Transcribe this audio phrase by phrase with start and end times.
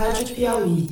[0.00, 0.88] Rádio Piauí.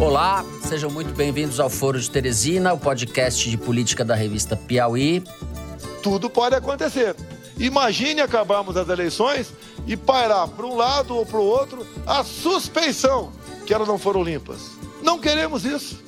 [0.00, 5.20] Olá, sejam muito bem-vindos ao Foro de Teresina, o podcast de política da revista Piauí.
[6.00, 7.16] Tudo pode acontecer.
[7.58, 9.52] Imagine acabarmos as eleições
[9.84, 13.32] e pairar para um lado ou para o outro a suspeição
[13.66, 14.76] que elas não foram limpas.
[15.02, 16.05] Não queremos isso.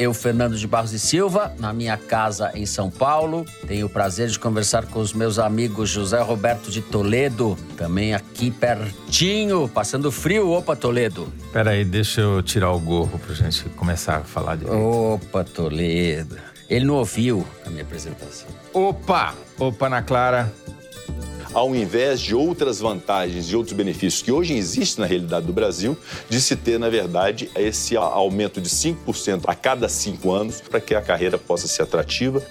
[0.00, 3.44] Eu, Fernando de Barros e Silva, na minha casa em São Paulo.
[3.66, 8.50] Tenho o prazer de conversar com os meus amigos José Roberto de Toledo, também aqui
[8.50, 10.52] pertinho, passando frio.
[10.52, 11.30] Opa, Toledo.
[11.52, 14.64] Peraí, deixa eu tirar o gorro pra gente começar a falar de.
[14.64, 16.38] Opa, Toledo.
[16.70, 18.48] Ele não ouviu a minha apresentação.
[18.72, 19.34] Opa!
[19.58, 20.50] Opa, Ana Clara
[21.52, 25.96] ao invés de outras vantagens e outros benefícios que hoje existem na realidade do Brasil,
[26.28, 30.94] de se ter, na verdade, esse aumento de 5% a cada cinco anos para que
[30.94, 32.42] a carreira possa ser atrativa.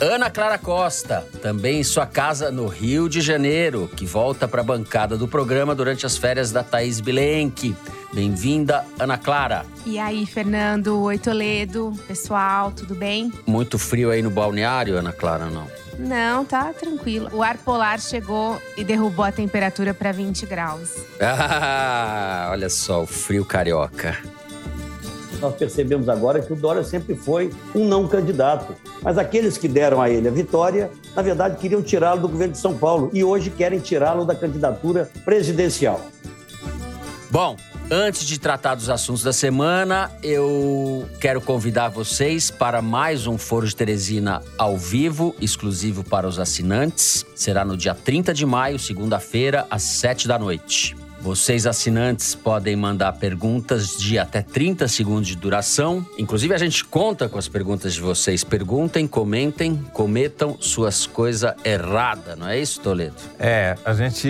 [0.00, 4.64] Ana Clara Costa, também em sua casa no Rio de Janeiro, que volta para a
[4.64, 7.74] bancada do programa durante as férias da Thaís Bilenque.
[8.12, 9.66] Bem-vinda, Ana Clara.
[9.84, 11.02] E aí, Fernando?
[11.02, 11.92] Oi, Toledo.
[12.06, 13.32] Pessoal, tudo bem?
[13.44, 15.66] Muito frio aí no balneário, Ana Clara, não?
[15.98, 17.28] Não, tá tranquilo.
[17.32, 20.94] O ar polar chegou e derrubou a temperatura para 20 graus.
[21.20, 24.16] Ah, olha só, o frio carioca.
[25.40, 28.74] Nós percebemos agora que o Dória sempre foi um não candidato.
[29.02, 32.58] Mas aqueles que deram a ele a vitória, na verdade, queriam tirá-lo do governo de
[32.58, 36.00] São Paulo e hoje querem tirá-lo da candidatura presidencial.
[37.30, 37.56] Bom,
[37.90, 43.66] Antes de tratar dos assuntos da semana, eu quero convidar vocês para mais um Foro
[43.66, 47.24] de Teresina ao vivo, exclusivo para os assinantes.
[47.34, 50.94] Será no dia 30 de maio, segunda-feira, às 7 da noite.
[51.20, 56.06] Vocês assinantes podem mandar perguntas de até 30 segundos de duração.
[56.16, 58.44] Inclusive, a gente conta com as perguntas de vocês.
[58.44, 63.16] Perguntem, comentem, cometam suas coisas erradas, não é isso, Toledo?
[63.38, 64.28] É, a gente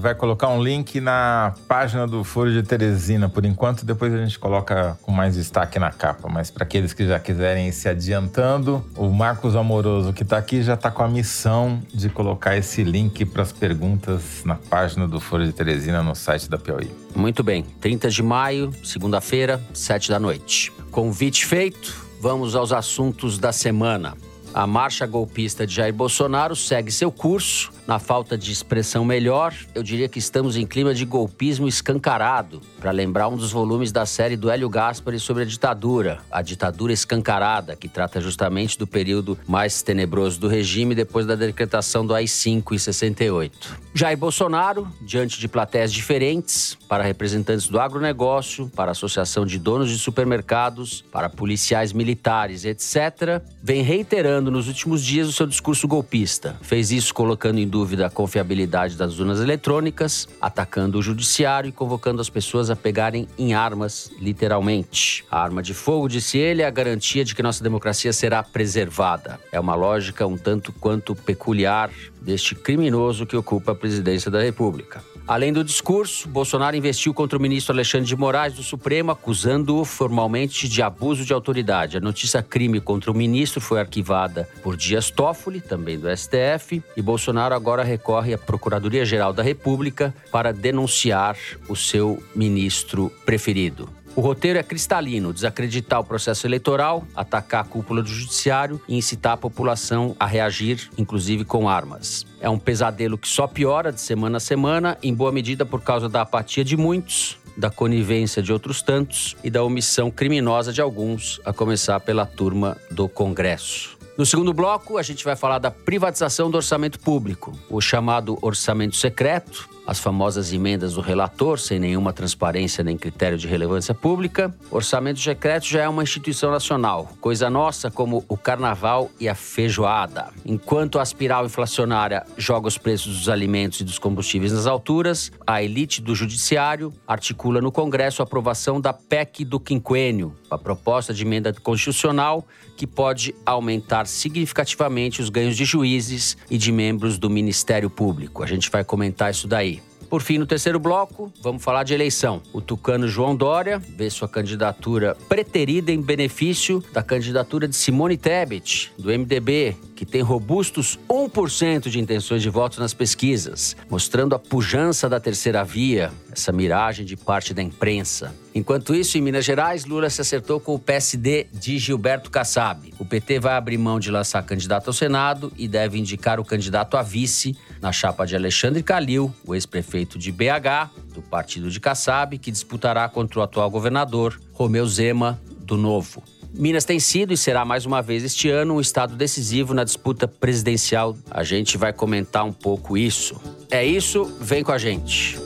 [0.00, 4.38] vai colocar um link na página do Foro de Teresina por enquanto, depois a gente
[4.38, 6.28] coloca com mais destaque na capa.
[6.28, 10.62] Mas para aqueles que já quiserem ir se adiantando, o Marcos Amoroso que está aqui
[10.62, 15.20] já está com a missão de colocar esse link para as perguntas na página do
[15.20, 16.90] Foro de Teresina no no site da Piauí.
[17.14, 20.70] Muito bem, 30 de maio, segunda-feira, 7 da noite.
[20.90, 24.14] Convite feito, vamos aos assuntos da semana.
[24.54, 27.72] A marcha golpista de Jair Bolsonaro segue seu curso.
[27.84, 32.92] Na falta de expressão melhor, eu diria que estamos em clima de golpismo escancarado, para
[32.92, 37.74] lembrar um dos volumes da série do Hélio Gaspari sobre a ditadura, a ditadura escancarada,
[37.74, 42.78] que trata justamente do período mais tenebroso do regime depois da decretação do AI-5 em
[42.78, 43.76] 68.
[43.92, 49.90] Jair Bolsonaro, diante de plateias diferentes, para representantes do agronegócio, para a Associação de Donos
[49.90, 56.56] de Supermercados, para policiais militares, etc., vem reiterando nos últimos dias o seu discurso golpista.
[56.62, 62.20] Fez isso colocando em dúvida a confiabilidade das urnas eletrônicas, atacando o judiciário e convocando
[62.20, 65.24] as pessoas a pegarem em armas, literalmente.
[65.30, 69.40] A arma de fogo, disse ele, é a garantia de que nossa democracia será preservada.
[69.50, 71.90] É uma lógica um tanto quanto peculiar
[72.20, 75.02] deste criminoso que ocupa a presidência da República.
[75.26, 80.68] Além do discurso, Bolsonaro investiu contra o ministro Alexandre de Moraes do Supremo, acusando-o formalmente
[80.68, 81.96] de abuso de autoridade.
[81.96, 87.00] A notícia crime contra o ministro foi arquivada por Dias Toffoli, também do STF, e
[87.00, 91.36] Bolsonaro agora recorre à Procuradoria-Geral da República para denunciar
[91.68, 94.01] o seu ministro preferido.
[94.14, 99.32] O roteiro é cristalino: desacreditar o processo eleitoral, atacar a cúpula do judiciário e incitar
[99.32, 102.26] a população a reagir, inclusive com armas.
[102.40, 106.08] É um pesadelo que só piora de semana a semana, em boa medida por causa
[106.08, 111.40] da apatia de muitos, da conivência de outros tantos e da omissão criminosa de alguns,
[111.44, 113.96] a começar pela turma do Congresso.
[114.16, 118.94] No segundo bloco, a gente vai falar da privatização do orçamento público, o chamado orçamento
[118.94, 124.54] secreto, as famosas emendas do relator, sem nenhuma transparência nem critério de relevância pública.
[124.70, 130.28] Orçamento secreto já é uma instituição nacional, coisa nossa como o carnaval e a feijoada.
[130.44, 135.62] Enquanto a espiral inflacionária joga os preços dos alimentos e dos combustíveis nas alturas, a
[135.62, 141.22] elite do judiciário articula no Congresso a aprovação da PEC do quinquênio, a proposta de
[141.22, 142.46] emenda constitucional
[142.76, 148.42] que pode aumentar significativamente os ganhos de juízes e de membros do Ministério Público.
[148.42, 149.81] A gente vai comentar isso daí.
[150.12, 152.42] Por fim, no terceiro bloco, vamos falar de eleição.
[152.52, 158.92] O tucano João Dória vê sua candidatura preterida em benefício da candidatura de Simone Tebet,
[158.98, 165.08] do MDB, que tem robustos 1% de intenções de voto nas pesquisas, mostrando a pujança
[165.08, 168.34] da terceira via, essa miragem de parte da imprensa.
[168.52, 172.92] Enquanto isso, em Minas Gerais, Lula se acertou com o PSD de Gilberto Kassab.
[172.98, 176.96] O PT vai abrir mão de lançar candidato ao Senado e deve indicar o candidato
[176.96, 182.36] a vice na chapa de Alexandre Calil, o ex-prefeito de BH, do partido de Kassab,
[182.38, 186.24] que disputará contra o atual governador, Romeu Zema, do Novo.
[186.54, 190.28] Minas tem sido e será mais uma vez este ano um estado decisivo na disputa
[190.28, 191.16] presidencial.
[191.30, 193.40] A gente vai comentar um pouco isso.
[193.70, 195.38] É isso, vem com a gente.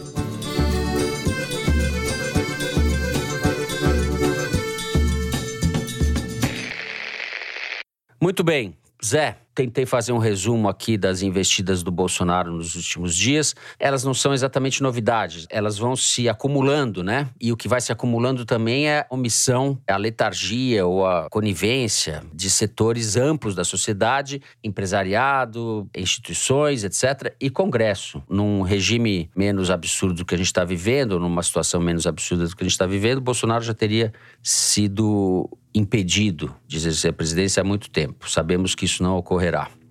[8.20, 13.54] Muito bem, Zé, tentei fazer um resumo aqui das investidas do Bolsonaro nos últimos dias.
[13.78, 17.30] Elas não são exatamente novidades, elas vão se acumulando, né?
[17.40, 22.22] E o que vai se acumulando também é a omissão, a letargia ou a conivência
[22.34, 28.22] de setores amplos da sociedade, empresariado, instituições, etc., e Congresso.
[28.28, 32.54] Num regime menos absurdo do que a gente está vivendo, numa situação menos absurda do
[32.54, 34.12] que a gente está vivendo, Bolsonaro já teria
[34.42, 38.28] sido impedido de exercer a presidência há muito tempo.
[38.30, 39.12] Sabemos que isso não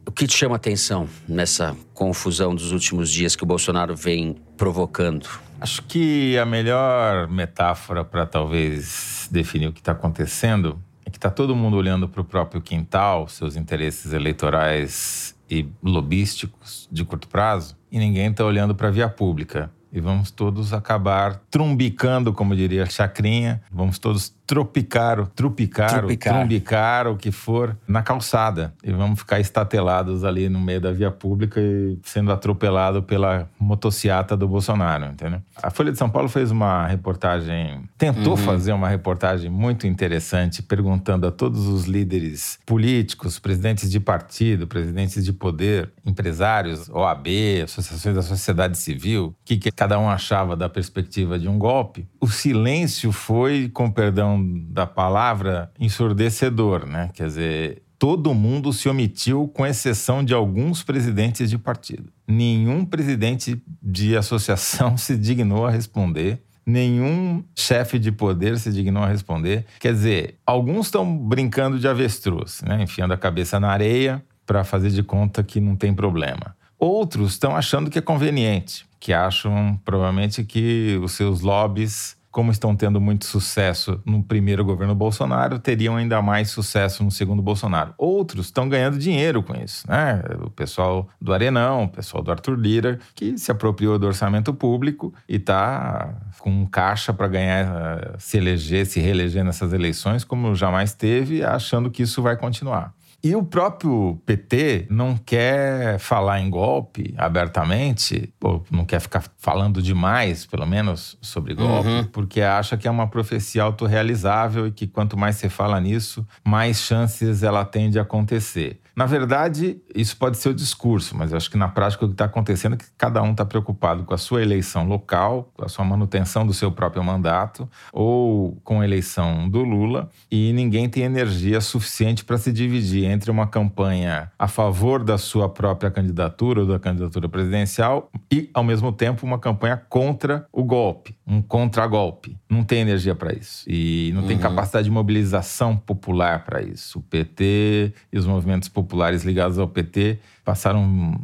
[0.07, 5.27] O que te chama atenção nessa confusão dos últimos dias que o Bolsonaro vem provocando?
[5.59, 11.29] Acho que a melhor metáfora para talvez definir o que está acontecendo é que está
[11.29, 17.77] todo mundo olhando para o próprio quintal, seus interesses eleitorais e lobísticos de curto prazo,
[17.91, 19.71] e ninguém está olhando para a via pública.
[19.91, 26.33] E vamos todos acabar trumbicando, como diria Chacrinha, vamos todos tropicar, trupicar, trupicar.
[26.33, 28.73] trumbicar, o que for, na calçada.
[28.83, 34.37] E vamos ficar estatelados ali no meio da via pública e sendo atropelado pela motociata
[34.37, 35.41] do Bolsonaro, entendeu?
[35.61, 38.37] A Folha de São Paulo fez uma reportagem, tentou uhum.
[38.37, 45.23] fazer uma reportagem muito interessante, perguntando a todos os líderes políticos, presidentes de partido, presidentes
[45.23, 47.27] de poder, empresários, OAB,
[47.63, 52.07] associações da sociedade civil, o que, que cada um achava da perspectiva de um golpe.
[52.19, 57.09] O silêncio foi, com perdão da palavra ensurdecedor, né?
[57.13, 62.11] Quer dizer, todo mundo se omitiu, com exceção de alguns presidentes de partido.
[62.27, 66.41] Nenhum presidente de associação se dignou a responder.
[66.65, 69.65] Nenhum chefe de poder se dignou a responder.
[69.79, 72.81] Quer dizer, alguns estão brincando de avestruz, né?
[72.81, 76.55] enfiando a cabeça na areia para fazer de conta que não tem problema.
[76.77, 82.75] Outros estão achando que é conveniente, que acham provavelmente que os seus lobbies como estão
[82.75, 87.93] tendo muito sucesso no primeiro governo Bolsonaro, teriam ainda mais sucesso no segundo Bolsonaro.
[87.97, 90.21] Outros estão ganhando dinheiro com isso, né?
[90.43, 95.13] O pessoal do Arenão, o pessoal do Arthur Lira, que se apropriou do orçamento público
[95.29, 100.91] e está com um caixa para ganhar, se eleger, se reeleger nessas eleições, como jamais
[100.91, 102.93] teve, achando que isso vai continuar.
[103.25, 109.81] E o próprio PT não quer falar em golpe abertamente, ou não quer ficar falando
[109.81, 112.03] demais, pelo menos, sobre golpe, uhum.
[112.03, 116.79] porque acha que é uma profecia autorrealizável e que quanto mais você fala nisso, mais
[116.79, 118.79] chances ela tem de acontecer.
[118.95, 122.13] Na verdade, isso pode ser o discurso, mas eu acho que na prática o que
[122.13, 125.67] está acontecendo é que cada um está preocupado com a sua eleição local, com a
[125.67, 131.03] sua manutenção do seu próprio mandato, ou com a eleição do Lula, e ninguém tem
[131.03, 136.67] energia suficiente para se dividir entre uma campanha a favor da sua própria candidatura ou
[136.67, 142.37] da candidatura presidencial e, ao mesmo tempo, uma campanha contra o golpe, um contragolpe.
[142.49, 144.27] Não tem energia para isso e não uhum.
[144.27, 146.99] tem capacidade de mobilização popular para isso.
[146.99, 151.19] O PT e os movimentos populares populares ligados ao PT passaram,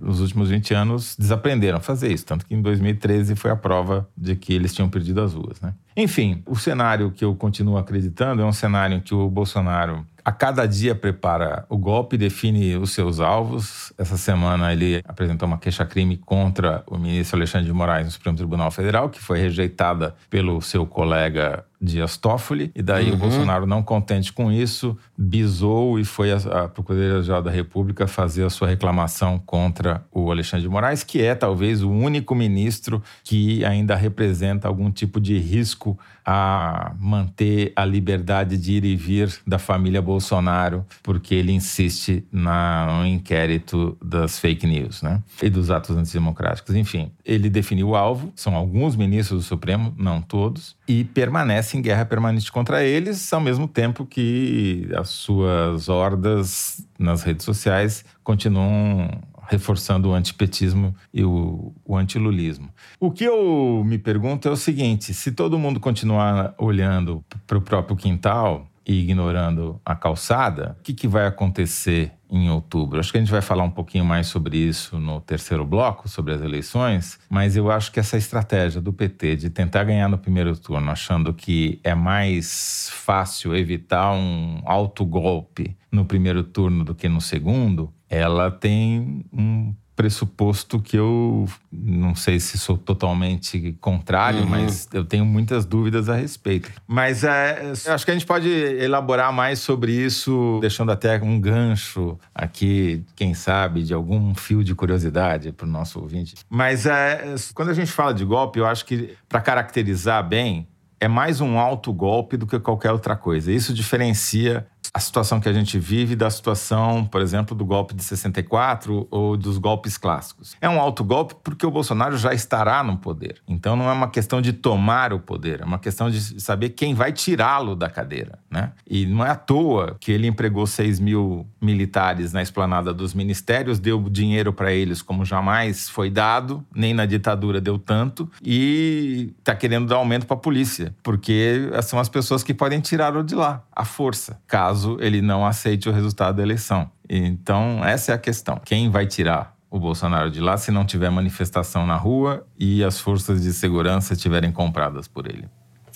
[0.00, 2.26] nos últimos 20 anos, desaprenderam a fazer isso.
[2.26, 5.60] Tanto que em 2013 foi a prova de que eles tinham perdido as ruas.
[5.60, 5.72] Né?
[5.96, 10.32] Enfim, o cenário que eu continuo acreditando é um cenário em que o Bolsonaro a
[10.32, 13.92] cada dia prepara o golpe, define os seus alvos.
[13.96, 18.72] Essa semana ele apresentou uma queixa-crime contra o ministro Alexandre de Moraes no Supremo Tribunal
[18.72, 23.14] Federal, que foi rejeitada pelo seu colega Dias Toffoli, e daí uhum.
[23.14, 28.50] o Bolsonaro, não contente com isso, bisou e foi à Procuradoria-Geral da República fazer a
[28.50, 33.94] sua reclamação contra o Alexandre de Moraes, que é talvez o único ministro que ainda
[33.94, 40.02] representa algum tipo de risco a manter a liberdade de ir e vir da família
[40.02, 45.22] Bolsonaro, porque ele insiste na, no inquérito das fake news, né?
[45.40, 46.74] E dos atos antidemocráticos.
[46.74, 51.82] Enfim, ele definiu o alvo, são alguns ministros do Supremo, não todos, e permanece em
[51.82, 59.10] guerra permanente contra eles, ao mesmo tempo que as suas hordas nas redes sociais continuam
[59.48, 62.68] reforçando o antipetismo e o, o antilulismo.
[62.98, 67.62] O que eu me pergunto é o seguinte: se todo mundo continuar olhando para o
[67.62, 73.00] próprio quintal, e ignorando a calçada, o que, que vai acontecer em outubro?
[73.00, 76.32] Acho que a gente vai falar um pouquinho mais sobre isso no terceiro bloco, sobre
[76.32, 80.56] as eleições, mas eu acho que essa estratégia do PT de tentar ganhar no primeiro
[80.56, 87.08] turno, achando que é mais fácil evitar um alto golpe no primeiro turno do que
[87.08, 94.46] no segundo, ela tem um pressuposto que eu não sei se sou totalmente contrário, uhum.
[94.46, 96.70] mas eu tenho muitas dúvidas a respeito.
[96.86, 102.18] Mas é, acho que a gente pode elaborar mais sobre isso, deixando até um gancho
[102.34, 106.34] aqui, quem sabe, de algum fio de curiosidade para o nosso ouvinte.
[106.48, 110.68] Mas é, quando a gente fala de golpe, eu acho que para caracterizar bem,
[111.00, 113.52] é mais um alto golpe do que qualquer outra coisa.
[113.52, 118.02] Isso diferencia a situação que a gente vive da situação, por exemplo, do golpe de
[118.02, 120.56] 64 ou dos golpes clássicos.
[120.60, 123.40] É um alto golpe porque o Bolsonaro já estará no poder.
[123.46, 126.94] Então não é uma questão de tomar o poder, é uma questão de saber quem
[126.94, 128.38] vai tirá-lo da cadeira.
[128.50, 128.72] Né?
[128.88, 133.78] E não é à toa que ele empregou 6 mil militares na esplanada dos ministérios,
[133.78, 139.54] deu dinheiro para eles como jamais foi dado, nem na ditadura deu tanto, e está
[139.54, 143.62] querendo dar aumento para a polícia, porque são as pessoas que podem tirá-lo de lá,
[143.74, 146.90] à força, caso caso ele não aceite o resultado da eleição.
[147.08, 148.60] Então, essa é a questão.
[148.62, 153.00] Quem vai tirar o Bolsonaro de lá se não tiver manifestação na rua e as
[153.00, 155.48] forças de segurança estiverem compradas por ele?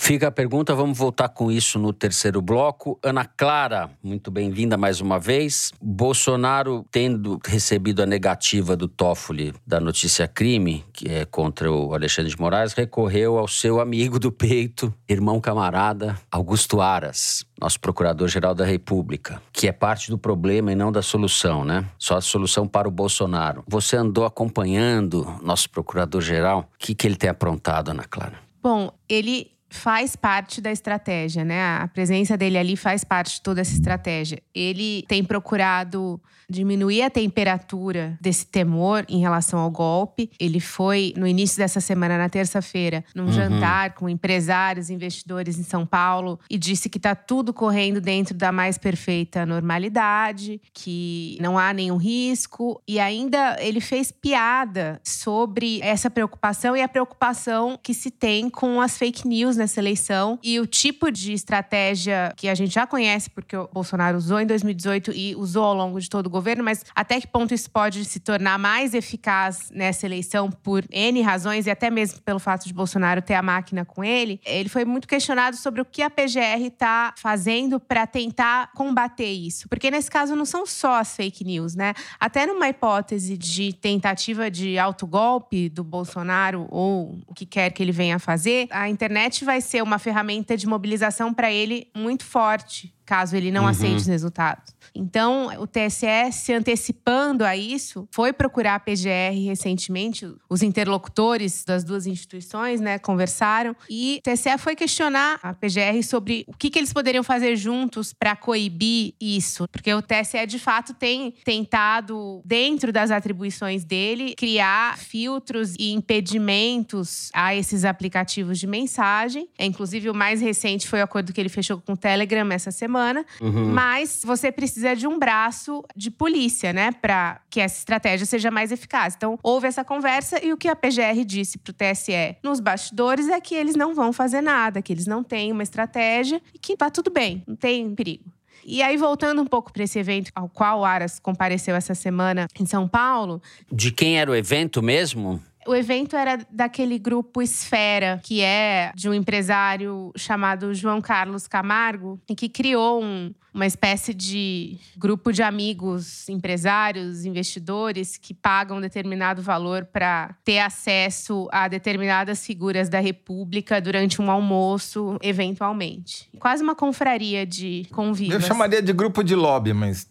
[0.03, 2.99] Fica a pergunta, vamos voltar com isso no terceiro bloco.
[3.05, 5.73] Ana Clara, muito bem-vinda mais uma vez.
[5.81, 12.33] Bolsonaro, tendo recebido a negativa do Toffoli da notícia crime, que é contra o Alexandre
[12.33, 18.65] de Moraes, recorreu ao seu amigo do peito, irmão camarada, Augusto Aras, nosso procurador-geral da
[18.65, 21.85] República, que é parte do problema e não da solução, né?
[21.99, 23.63] Só a solução para o Bolsonaro.
[23.69, 26.61] Você andou acompanhando nosso procurador-geral?
[26.75, 28.41] O que, que ele tem aprontado, Ana Clara?
[28.63, 31.77] Bom, ele faz parte da estratégia, né?
[31.77, 34.43] A presença dele ali faz parte de toda essa estratégia.
[34.55, 40.31] Ele tem procurado diminuir a temperatura desse temor em relação ao golpe.
[40.39, 43.33] Ele foi, no início dessa semana, na terça-feira, num uhum.
[43.33, 48.51] jantar com empresários, investidores em São Paulo e disse que está tudo correndo dentro da
[48.51, 52.83] mais perfeita normalidade, que não há nenhum risco.
[52.87, 58.81] E ainda ele fez piada sobre essa preocupação e a preocupação que se tem com
[58.81, 63.31] as fake news nessa eleição e o tipo de estratégia que a gente já conhece,
[63.31, 66.85] porque o Bolsonaro usou em 2018 e usou ao longo de todo o governo, mas
[66.95, 71.71] até que ponto isso pode se tornar mais eficaz nessa eleição por N razões e
[71.71, 75.57] até mesmo pelo fato de Bolsonaro ter a máquina com ele, ele foi muito questionado
[75.57, 79.69] sobre o que a PGR está fazendo para tentar combater isso.
[79.69, 81.93] Porque nesse caso não são só as fake news, né?
[82.19, 87.93] Até numa hipótese de tentativa de autogolpe do Bolsonaro ou o que quer que ele
[87.93, 93.35] venha fazer, a internet vai ser uma ferramenta de mobilização para ele muito forte caso
[93.35, 93.69] ele não uhum.
[93.69, 94.73] aceite os resultados.
[94.95, 101.83] Então, o TSE, se antecipando a isso, foi procurar a PGR recentemente, os interlocutores das
[101.83, 106.79] duas instituições, né, conversaram, e o TSE foi questionar a PGR sobre o que, que
[106.79, 112.93] eles poderiam fazer juntos para coibir isso, porque o TSE, de fato, tem tentado, dentro
[112.93, 119.49] das atribuições dele, criar filtros e impedimentos a esses aplicativos de mensagem.
[119.59, 123.00] Inclusive, o mais recente foi o acordo que ele fechou com o Telegram essa semana
[123.01, 123.73] semana, uhum.
[123.73, 128.71] mas você precisa de um braço de polícia, né, para que essa estratégia seja mais
[128.71, 129.15] eficaz.
[129.17, 133.29] Então, houve essa conversa e o que a PGR disse para o TSE nos bastidores
[133.29, 136.77] é que eles não vão fazer nada, que eles não têm uma estratégia e que
[136.77, 138.25] tá tudo bem, não tem perigo.
[138.63, 142.47] E aí, voltando um pouco para esse evento ao qual o Aras compareceu essa semana
[142.59, 143.41] em São Paulo.
[143.73, 145.43] De quem era o evento mesmo?
[145.67, 152.19] O evento era daquele grupo Esfera, que é de um empresário chamado João Carlos Camargo,
[152.29, 159.43] e que criou um, uma espécie de grupo de amigos, empresários, investidores que pagam determinado
[159.43, 166.29] valor para ter acesso a determinadas figuras da República durante um almoço, eventualmente.
[166.39, 168.35] Quase uma confraria de convívio.
[168.35, 170.09] Eu chamaria de grupo de lobby, mas.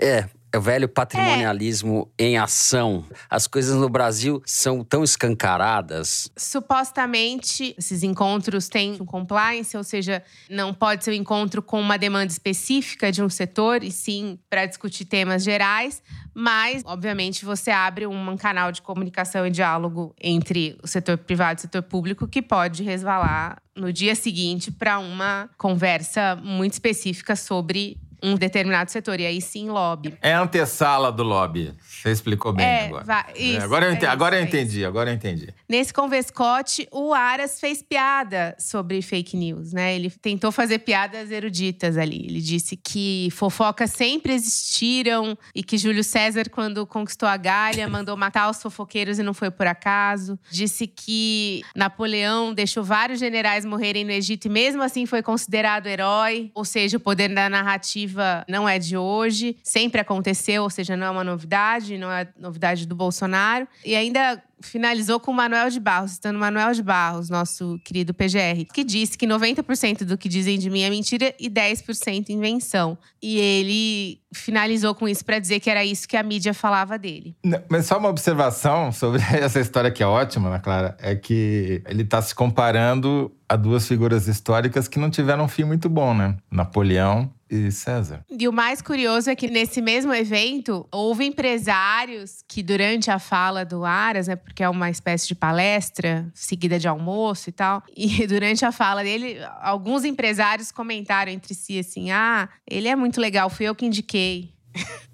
[0.00, 2.24] É, é o velho patrimonialismo é.
[2.24, 3.04] em ação.
[3.28, 6.30] As coisas no Brasil são tão escancaradas.
[6.36, 11.96] Supostamente, esses encontros têm um compliance, ou seja, não pode ser um encontro com uma
[11.96, 16.02] demanda específica de um setor, e sim para discutir temas gerais.
[16.34, 21.60] Mas, obviamente, você abre um canal de comunicação e diálogo entre o setor privado e
[21.60, 27.98] o setor público que pode resvalar no dia seguinte para uma conversa muito específica sobre
[28.22, 29.20] um determinado setor.
[29.20, 30.16] E aí sim, lobby.
[30.22, 31.72] É a antessala do lobby.
[31.80, 33.04] Você explicou bem É, agora.
[33.04, 35.48] va- É, isso, agora eu, é ente- isso, agora eu é entendi, agora eu entendi.
[35.68, 39.94] Nesse Convescote, o Aras fez piada sobre fake news, né?
[39.94, 42.26] Ele tentou fazer piadas eruditas ali.
[42.26, 48.16] Ele disse que fofocas sempre existiram e que Júlio César, quando conquistou a Gália, mandou
[48.16, 50.38] matar os fofoqueiros e não foi por acaso.
[50.50, 56.50] Disse que Napoleão deixou vários generais morrerem no Egito e mesmo assim foi considerado herói.
[56.54, 58.09] Ou seja, o poder da narrativa
[58.48, 62.86] não é de hoje, sempre aconteceu, ou seja, não é uma novidade, não é novidade
[62.86, 63.66] do Bolsonaro.
[63.84, 68.66] E ainda finalizou com o Manuel de Barros, citando Manuel de Barros, nosso querido PGR,
[68.72, 72.96] que disse que 90% do que dizem de mim é mentira e 10% invenção.
[73.22, 77.34] E ele finalizou com isso para dizer que era isso que a mídia falava dele.
[77.44, 81.82] Não, Mas só uma observação sobre essa história que é ótima, Ana Clara, é que
[81.86, 86.14] ele está se comparando a duas figuras históricas que não tiveram um fim muito bom,
[86.14, 86.36] né?
[86.50, 87.32] Napoleão
[87.70, 88.24] César.
[88.30, 93.64] E o mais curioso é que nesse mesmo evento, houve empresários que, durante a fala
[93.64, 98.26] do Aras, né, porque é uma espécie de palestra seguida de almoço e tal, e
[98.28, 103.50] durante a fala dele, alguns empresários comentaram entre si assim: ah, ele é muito legal,
[103.50, 104.54] fui eu que indiquei.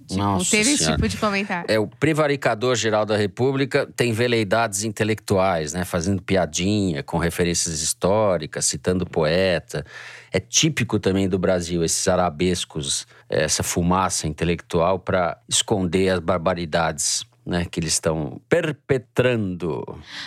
[0.07, 0.97] Tipo, Nossa teve esse Senhora.
[0.97, 1.67] tipo de comentário.
[1.71, 5.85] É, o prevaricador geral da República tem veleidades intelectuais, né?
[5.85, 9.85] Fazendo piadinha com referências históricas, citando poeta.
[10.33, 17.25] É típico também do Brasil esses arabescos, essa fumaça intelectual para esconder as barbaridades.
[17.47, 19.85] Né, que eles estão perpetrando.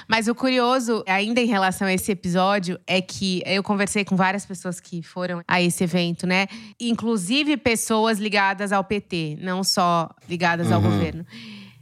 [0.08, 4.46] Mas o curioso, ainda em relação a esse episódio, é que eu conversei com várias
[4.46, 6.48] pessoas que foram a esse evento, né?
[6.80, 11.26] Inclusive pessoas ligadas ao PT, não só ligadas ao governo.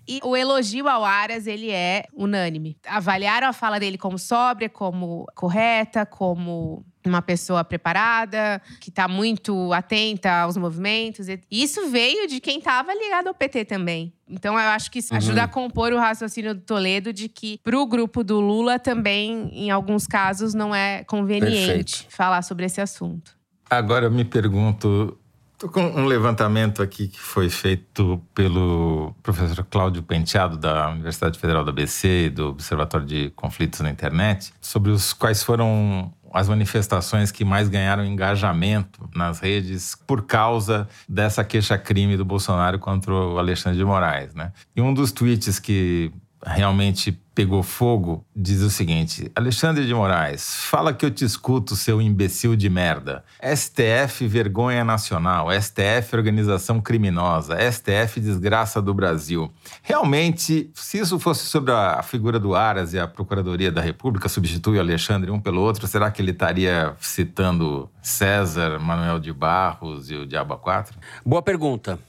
[0.08, 2.77] E o elogio ao Aras, ele é unânime.
[2.88, 9.72] Avaliaram a fala dele como sóbria, como correta, como uma pessoa preparada, que está muito
[9.74, 11.28] atenta aos movimentos.
[11.28, 14.14] E Isso veio de quem estava ligado ao PT também.
[14.30, 17.80] Então eu acho que isso ajuda a compor o raciocínio do Toledo de que para
[17.80, 22.06] o grupo do Lula também, em alguns casos, não é conveniente Perfeito.
[22.10, 23.32] falar sobre esse assunto.
[23.70, 25.18] Agora eu me pergunto.
[25.58, 31.64] Tô com um levantamento aqui que foi feito pelo professor Cláudio Penteado, da Universidade Federal
[31.64, 37.44] da ABC do Observatório de Conflitos na Internet, sobre os quais foram as manifestações que
[37.44, 43.84] mais ganharam engajamento nas redes por causa dessa queixa-crime do Bolsonaro contra o Alexandre de
[43.84, 44.51] Moraes, né?
[44.75, 46.12] E um dos tweets que
[46.46, 52.01] realmente pegou fogo diz o seguinte: Alexandre de Moraes, fala que eu te escuto, seu
[52.01, 53.24] imbecil de merda.
[53.40, 59.51] STF vergonha nacional, STF organização criminosa, STF desgraça do Brasil.
[59.83, 64.77] Realmente, se isso fosse sobre a figura do Aras e a Procuradoria da República substitui
[64.77, 70.16] o Alexandre um pelo outro, será que ele estaria citando César, Manuel de Barros e
[70.16, 70.98] o Diabo 4?
[71.24, 72.00] Boa pergunta.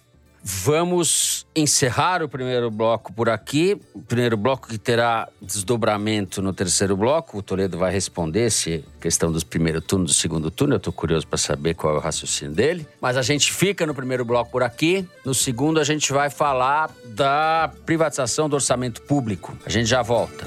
[0.42, 3.79] Vamos encerrar o primeiro bloco por aqui.
[3.92, 7.38] O primeiro bloco que terá desdobramento no terceiro bloco.
[7.38, 10.74] O Toledo vai responder se questão dos primeiro turno, do segundo turno.
[10.74, 12.87] Eu estou curioso para saber qual é o raciocínio dele.
[13.01, 15.07] Mas a gente fica no primeiro bloco por aqui.
[15.24, 19.57] No segundo, a gente vai falar da privatização do orçamento público.
[19.66, 20.46] A gente já volta.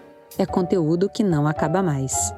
[0.41, 2.33] é conteúdo que não acaba mais.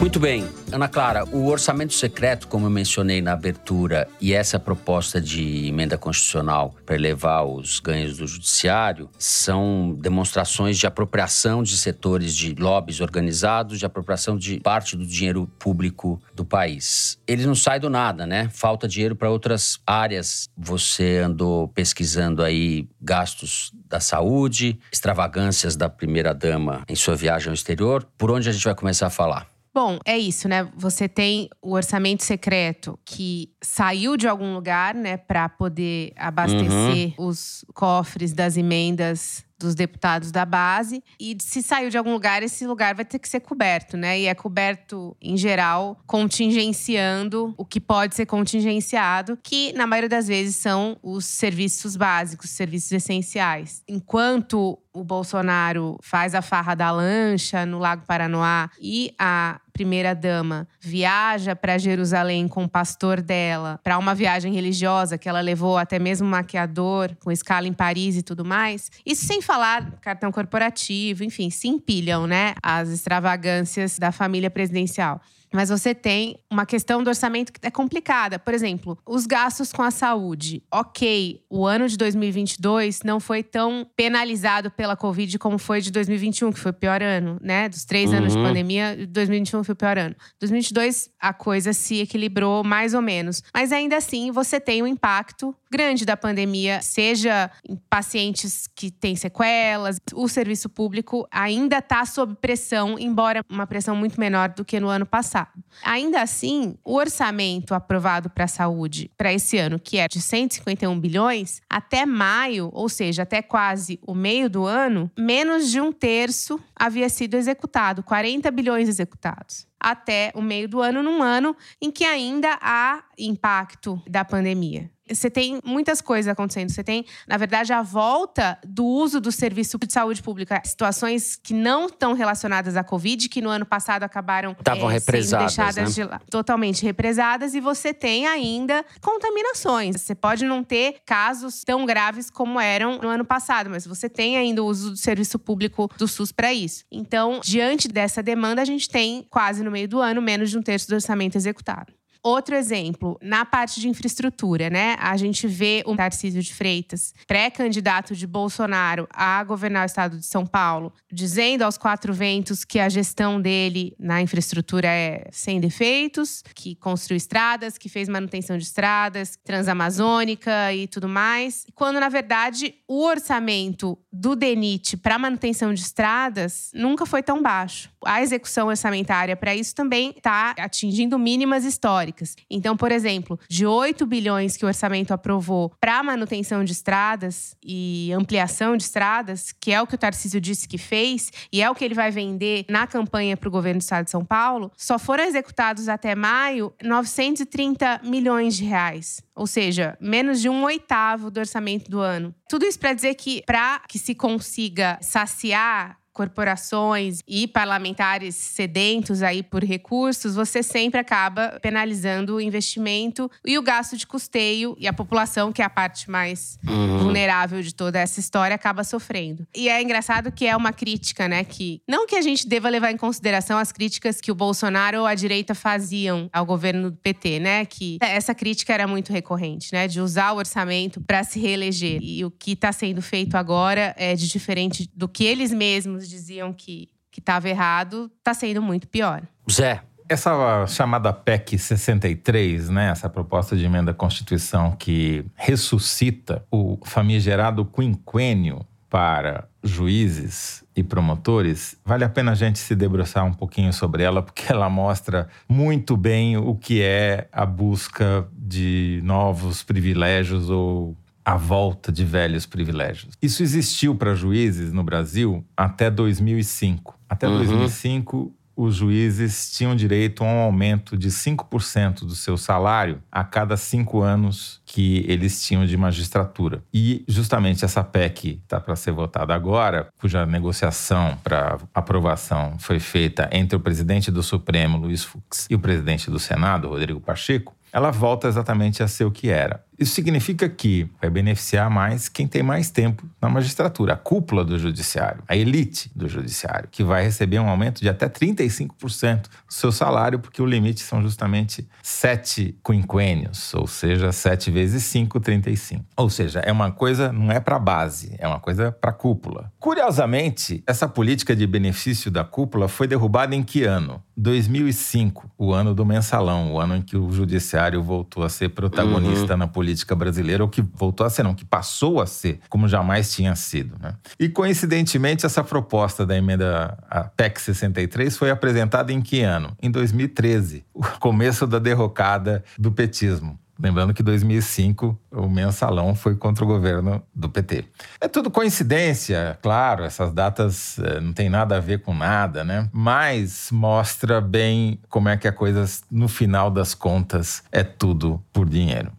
[0.00, 5.20] Muito bem, Ana Clara, o orçamento secreto, como eu mencionei na abertura, e essa proposta
[5.20, 12.34] de emenda constitucional para elevar os ganhos do judiciário são demonstrações de apropriação de setores
[12.34, 17.16] de lobbies organizados, de apropriação de parte do dinheiro público do país.
[17.28, 18.50] Eles não saem do nada, né?
[18.52, 20.48] Falta dinheiro para outras áreas.
[20.56, 28.06] Você andou pesquisando aí gastos da saúde, extravagâncias da primeira-dama em sua viagem ao exterior.
[28.18, 29.55] Por onde a gente vai começar a falar?
[29.76, 30.66] Bom, é isso, né?
[30.74, 37.62] Você tem o orçamento secreto que saiu de algum lugar, né, para poder abastecer os
[37.74, 41.02] cofres das emendas dos deputados da base.
[41.20, 44.18] E se saiu de algum lugar, esse lugar vai ter que ser coberto, né?
[44.18, 50.26] E é coberto, em geral, contingenciando o que pode ser contingenciado, que na maioria das
[50.26, 53.82] vezes são os serviços básicos, serviços essenciais.
[53.88, 61.54] Enquanto o Bolsonaro faz a farra da lancha no Lago Paranoá e a primeira-dama viaja
[61.54, 66.26] para Jerusalém com o pastor dela para uma viagem religiosa que ela levou até mesmo
[66.26, 68.90] maquiador, com escala em Paris e tudo mais.
[69.04, 75.20] Isso sem falar cartão corporativo, enfim, se empilham, né, as extravagâncias da família presidencial.
[75.56, 78.38] Mas você tem uma questão do orçamento que é complicada.
[78.38, 80.62] Por exemplo, os gastos com a saúde.
[80.70, 86.52] Ok, o ano de 2022 não foi tão penalizado pela Covid como foi de 2021,
[86.52, 87.70] que foi o pior ano, né?
[87.70, 88.18] Dos três uhum.
[88.18, 88.44] anos de uhum.
[88.44, 90.14] pandemia, 2021 foi o pior ano.
[90.38, 93.42] 2022, a coisa se equilibrou mais ou menos.
[93.54, 99.14] Mas ainda assim, você tem um impacto grande da pandemia, seja em pacientes que têm
[99.14, 104.80] sequelas, o serviço público ainda está sob pressão, embora uma pressão muito menor do que
[104.80, 105.52] no ano passado.
[105.84, 110.98] Ainda assim, o orçamento aprovado para a saúde para esse ano, que é de 151
[110.98, 116.58] bilhões, até maio, ou seja, até quase o meio do ano, menos de um terço
[116.74, 122.02] havia sido executado, 40 bilhões executados até o meio do ano, num ano em que
[122.02, 126.70] ainda há impacto da pandemia você tem muitas coisas acontecendo.
[126.70, 131.54] Você tem, na verdade, a volta do uso do serviço de saúde pública, situações que
[131.54, 136.04] não estão relacionadas à Covid, que no ano passado acabaram Estavam é, represadas, deixadas né?
[136.06, 140.00] de, totalmente represadas, e você tem ainda contaminações.
[140.00, 144.36] Você pode não ter casos tão graves como eram no ano passado, mas você tem
[144.36, 146.84] ainda o uso do serviço público do SUS para isso.
[146.90, 150.62] Então, diante dessa demanda, a gente tem quase no meio do ano menos de um
[150.62, 151.92] terço do orçamento executado.
[152.26, 154.96] Outro exemplo, na parte de infraestrutura, né?
[154.98, 160.26] A gente vê o Tarcísio de Freitas, pré-candidato de Bolsonaro a governar o estado de
[160.26, 166.42] São Paulo, dizendo aos quatro ventos que a gestão dele na infraestrutura é sem defeitos,
[166.52, 171.64] que construiu estradas, que fez manutenção de estradas, transamazônica e tudo mais.
[171.76, 177.88] Quando, na verdade, o orçamento do DENIT para manutenção de estradas nunca foi tão baixo.
[178.06, 182.36] A execução orçamentária para isso também está atingindo mínimas históricas.
[182.48, 188.12] Então, por exemplo, de 8 bilhões que o orçamento aprovou para manutenção de estradas e
[188.12, 191.74] ampliação de estradas, que é o que o Tarcísio disse que fez e é o
[191.74, 194.98] que ele vai vender na campanha para o governo do estado de São Paulo, só
[194.98, 199.22] foram executados até maio 930 milhões de reais.
[199.34, 202.34] Ou seja, menos de um oitavo do orçamento do ano.
[202.48, 209.42] Tudo isso para dizer que, para que se consiga saciar corporações e parlamentares sedentos aí
[209.42, 214.94] por recursos, você sempre acaba penalizando o investimento e o gasto de custeio e a
[214.94, 217.00] população, que é a parte mais uhum.
[217.00, 219.46] vulnerável de toda essa história, acaba sofrendo.
[219.54, 222.90] E é engraçado que é uma crítica, né, que não que a gente deva levar
[222.90, 227.40] em consideração as críticas que o Bolsonaro ou a direita faziam ao governo do PT,
[227.40, 231.98] né, que essa crítica era muito recorrente, né, de usar o orçamento para se reeleger.
[232.00, 236.52] E o que está sendo feito agora é de diferente do que eles mesmos diziam
[236.52, 239.22] que estava errado, está sendo muito pior.
[239.50, 246.78] Zé, essa chamada PEC 63, né, essa proposta de emenda à Constituição que ressuscita o
[246.84, 253.72] famigerado quinquênio para juízes e promotores, vale a pena a gente se debruçar um pouquinho
[253.72, 260.48] sobre ela, porque ela mostra muito bem o que é a busca de novos privilégios
[260.50, 263.14] ou a volta de velhos privilégios.
[263.20, 266.96] Isso existiu para juízes no Brasil até 2005.
[267.08, 267.38] Até uhum.
[267.38, 273.56] 2005, os juízes tinham direito a um aumento de 5% do seu salário a cada
[273.56, 276.62] cinco anos que eles tinham de magistratura.
[276.72, 283.28] E justamente essa PEC está para ser votada agora, cuja negociação para aprovação foi feita
[283.32, 287.90] entre o presidente do Supremo, Luiz Fux, e o presidente do Senado, Rodrigo Pacheco, ela
[287.90, 289.62] volta exatamente a ser o que era.
[289.78, 294.58] Isso significa que vai beneficiar mais quem tem mais tempo na magistratura, a cúpula do
[294.58, 299.70] judiciário, a elite do judiciário, que vai receber um aumento de até 35% do seu
[299.70, 305.84] salário, porque o limite são justamente sete quinquênios, ou seja, sete vezes cinco, 35.
[305.96, 309.52] Ou seja, é uma coisa, não é para base, é uma coisa para cúpula.
[309.58, 314.02] Curiosamente, essa política de benefício da cúpula foi derrubada em que ano?
[314.16, 319.32] 2005, o ano do mensalão, o ano em que o judiciário voltou a ser protagonista
[319.32, 319.38] uhum.
[319.38, 322.68] na política política brasileira, ou que voltou a ser, não, que passou a ser, como
[322.68, 323.76] jamais tinha sido.
[323.80, 323.94] Né?
[324.18, 329.56] E, coincidentemente, essa proposta da emenda a PEC 63 foi apresentada em que ano?
[329.60, 333.36] Em 2013, o começo da derrocada do petismo.
[333.58, 337.64] Lembrando que 2005 o mensalão foi contra o governo do PT.
[338.00, 342.68] É tudo coincidência, claro, essas datas é, não tem nada a ver com nada, né?
[342.70, 348.46] Mas mostra bem como é que a coisa, no final das contas, é tudo por
[348.46, 348.92] dinheiro.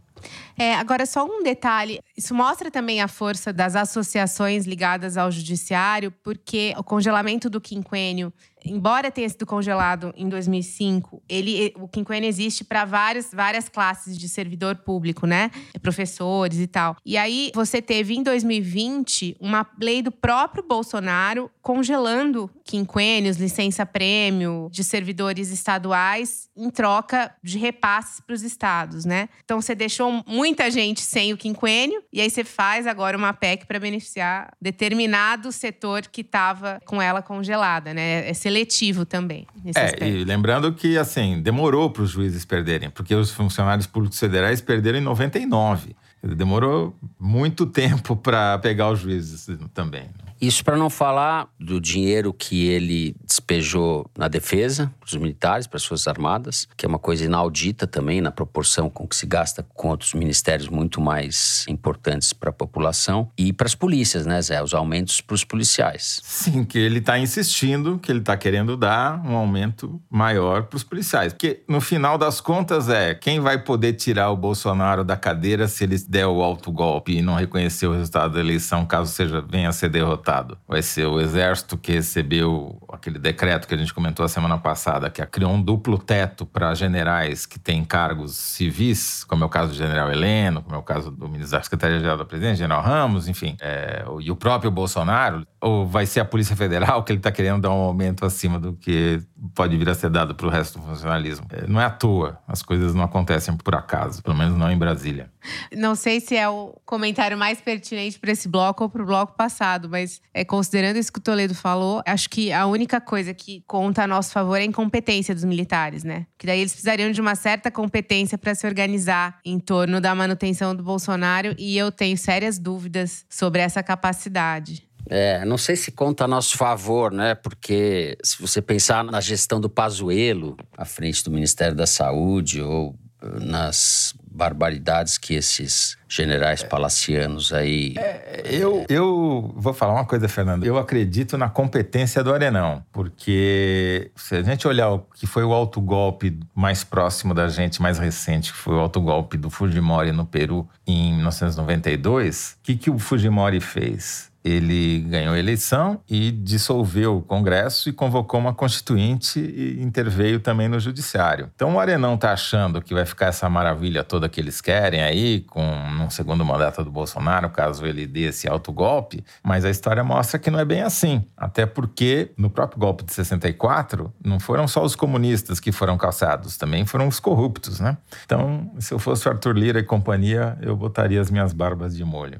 [0.57, 6.11] É, agora, só um detalhe: isso mostra também a força das associações ligadas ao judiciário,
[6.23, 8.33] porque o congelamento do quinquênio
[8.69, 14.27] embora tenha sido congelado em 2005, ele, o quinquênio existe para várias, várias classes de
[14.29, 15.51] servidor público, né?
[15.81, 16.97] Professores e tal.
[17.05, 24.83] E aí você teve em 2020 uma lei do próprio Bolsonaro congelando quinquênios, licença-prêmio de
[24.83, 29.29] servidores estaduais em troca de repasses para os estados, né?
[29.43, 33.65] Então você deixou muita gente sem o quinquênio e aí você faz agora uma PEC
[33.65, 38.29] para beneficiar determinado setor que estava com ela congelada, né?
[38.29, 39.45] É seletivo também.
[39.65, 40.05] é, aspecto.
[40.05, 44.97] e lembrando que, assim, demorou para os juízes perderem, porque os funcionários públicos federais perderam
[44.97, 45.95] em 99.
[46.23, 50.03] Demorou muito tempo para pegar os juízes também.
[50.03, 50.26] Né?
[50.39, 55.77] Isso para não falar do dinheiro que ele despejou na defesa, para os militares, para
[55.77, 59.65] as Forças Armadas, que é uma coisa inaudita também na proporção com que se gasta
[59.73, 64.61] com outros ministérios muito mais importantes para a população, e para as polícias, né, Zé?
[64.61, 66.21] Os aumentos para os policiais.
[66.23, 70.83] Sim, que ele está insistindo, que ele está querendo dar um aumento maior para os
[70.83, 71.33] policiais.
[71.33, 75.83] Porque no final das contas é quem vai poder tirar o Bolsonaro da cadeira se
[75.83, 79.69] ele der o alto golpe e não reconhecer o resultado da eleição, caso seja venha
[79.69, 80.26] a ser derrotado
[80.67, 85.09] Vai ser o exército que recebeu aquele decreto que a gente comentou a semana passada,
[85.09, 89.69] que criou um duplo teto para generais que têm cargos civis, como é o caso
[89.69, 93.27] do general Heleno, como é o caso do ministro da Secretaria-Geral da Presidência, general Ramos,
[93.27, 97.31] enfim, é, e o próprio Bolsonaro, ou vai ser a Polícia Federal que ele está
[97.31, 99.21] querendo dar um aumento acima do que
[99.55, 101.45] pode vir a ser dado para o resto do funcionalismo.
[101.51, 104.77] É, não é à toa, as coisas não acontecem por acaso, pelo menos não em
[104.77, 105.31] Brasília.
[105.75, 109.33] Não sei se é o comentário mais pertinente para esse bloco ou para o bloco
[109.33, 113.63] passado, mas é, considerando isso que o Toledo falou, acho que a única coisa que
[113.65, 116.25] conta a nosso favor é a incompetência dos militares, né?
[116.37, 120.75] Que daí eles precisariam de uma certa competência para se organizar em torno da manutenção
[120.75, 124.87] do Bolsonaro e eu tenho sérias dúvidas sobre essa capacidade.
[125.09, 127.33] É, não sei se conta a nosso favor, né?
[127.33, 132.93] Porque se você pensar na gestão do Pazuello à frente do Ministério da Saúde ou
[133.21, 137.95] nas barbaridades que esses generais palacianos aí.
[137.97, 140.65] É, eu, eu vou falar uma coisa, Fernando.
[140.65, 145.51] Eu acredito na competência do Arenão, porque se a gente olhar o que foi o
[145.51, 150.67] autogolpe mais próximo da gente, mais recente, que foi o autogolpe do Fujimori no Peru
[150.85, 154.31] em 1992, o que, que o Fujimori fez?
[154.47, 160.67] Ele ganhou a eleição e dissolveu o Congresso e convocou uma constituinte e interveio também
[160.67, 161.49] no Judiciário.
[161.55, 165.41] Então o Arenão está achando que vai ficar essa maravilha toda que eles querem aí,
[165.41, 170.39] com um segundo mandato do Bolsonaro, caso ele dê esse autogolpe, mas a história mostra
[170.39, 171.25] que não é bem assim.
[171.35, 176.57] Até porque no próprio golpe de 64, não foram só os comunistas que foram calçados,
[176.57, 177.97] também foram os corruptos, né?
[178.25, 182.39] Então, se eu fosse Arthur Lira e companhia, eu botaria as minhas barbas de molho.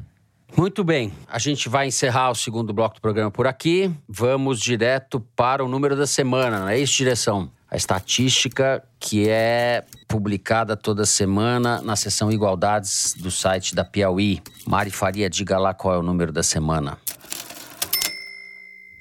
[0.55, 3.93] Muito bem, a gente vai encerrar o segundo bloco do programa por aqui.
[4.07, 7.51] Vamos direto para o número da semana, não é isso, direção?
[7.69, 14.41] A estatística que é publicada toda semana na seção Igualdades do site da Piauí.
[14.65, 16.97] Mari Faria, diga lá qual é o número da semana.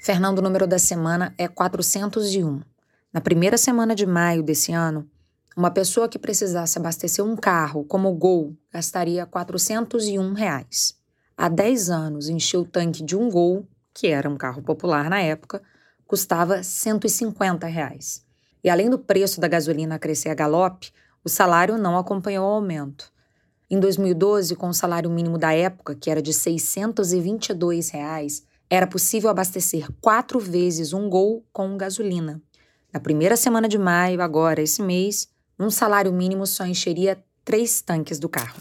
[0.03, 2.61] Fernando, o número da semana é 401.
[3.11, 5.09] Na primeira semana de maio desse ano,
[5.55, 10.96] uma pessoa que precisasse abastecer um carro como Gol gastaria 401 reais
[11.37, 15.21] há 10 anos encher o tanque de um Gol, que era um carro popular na
[15.21, 15.61] época,
[16.07, 18.25] custava 150 reais.
[18.63, 20.91] E além do preço da gasolina crescer a galope,
[21.23, 23.11] o salário não acompanhou o aumento.
[23.69, 29.29] Em 2012, com o salário mínimo da época, que era de 622 reais, era possível
[29.29, 32.41] abastecer quatro vezes um Gol com gasolina.
[32.91, 35.27] Na primeira semana de maio, agora, esse mês,
[35.59, 38.57] um salário mínimo só encheria três tanques do carro.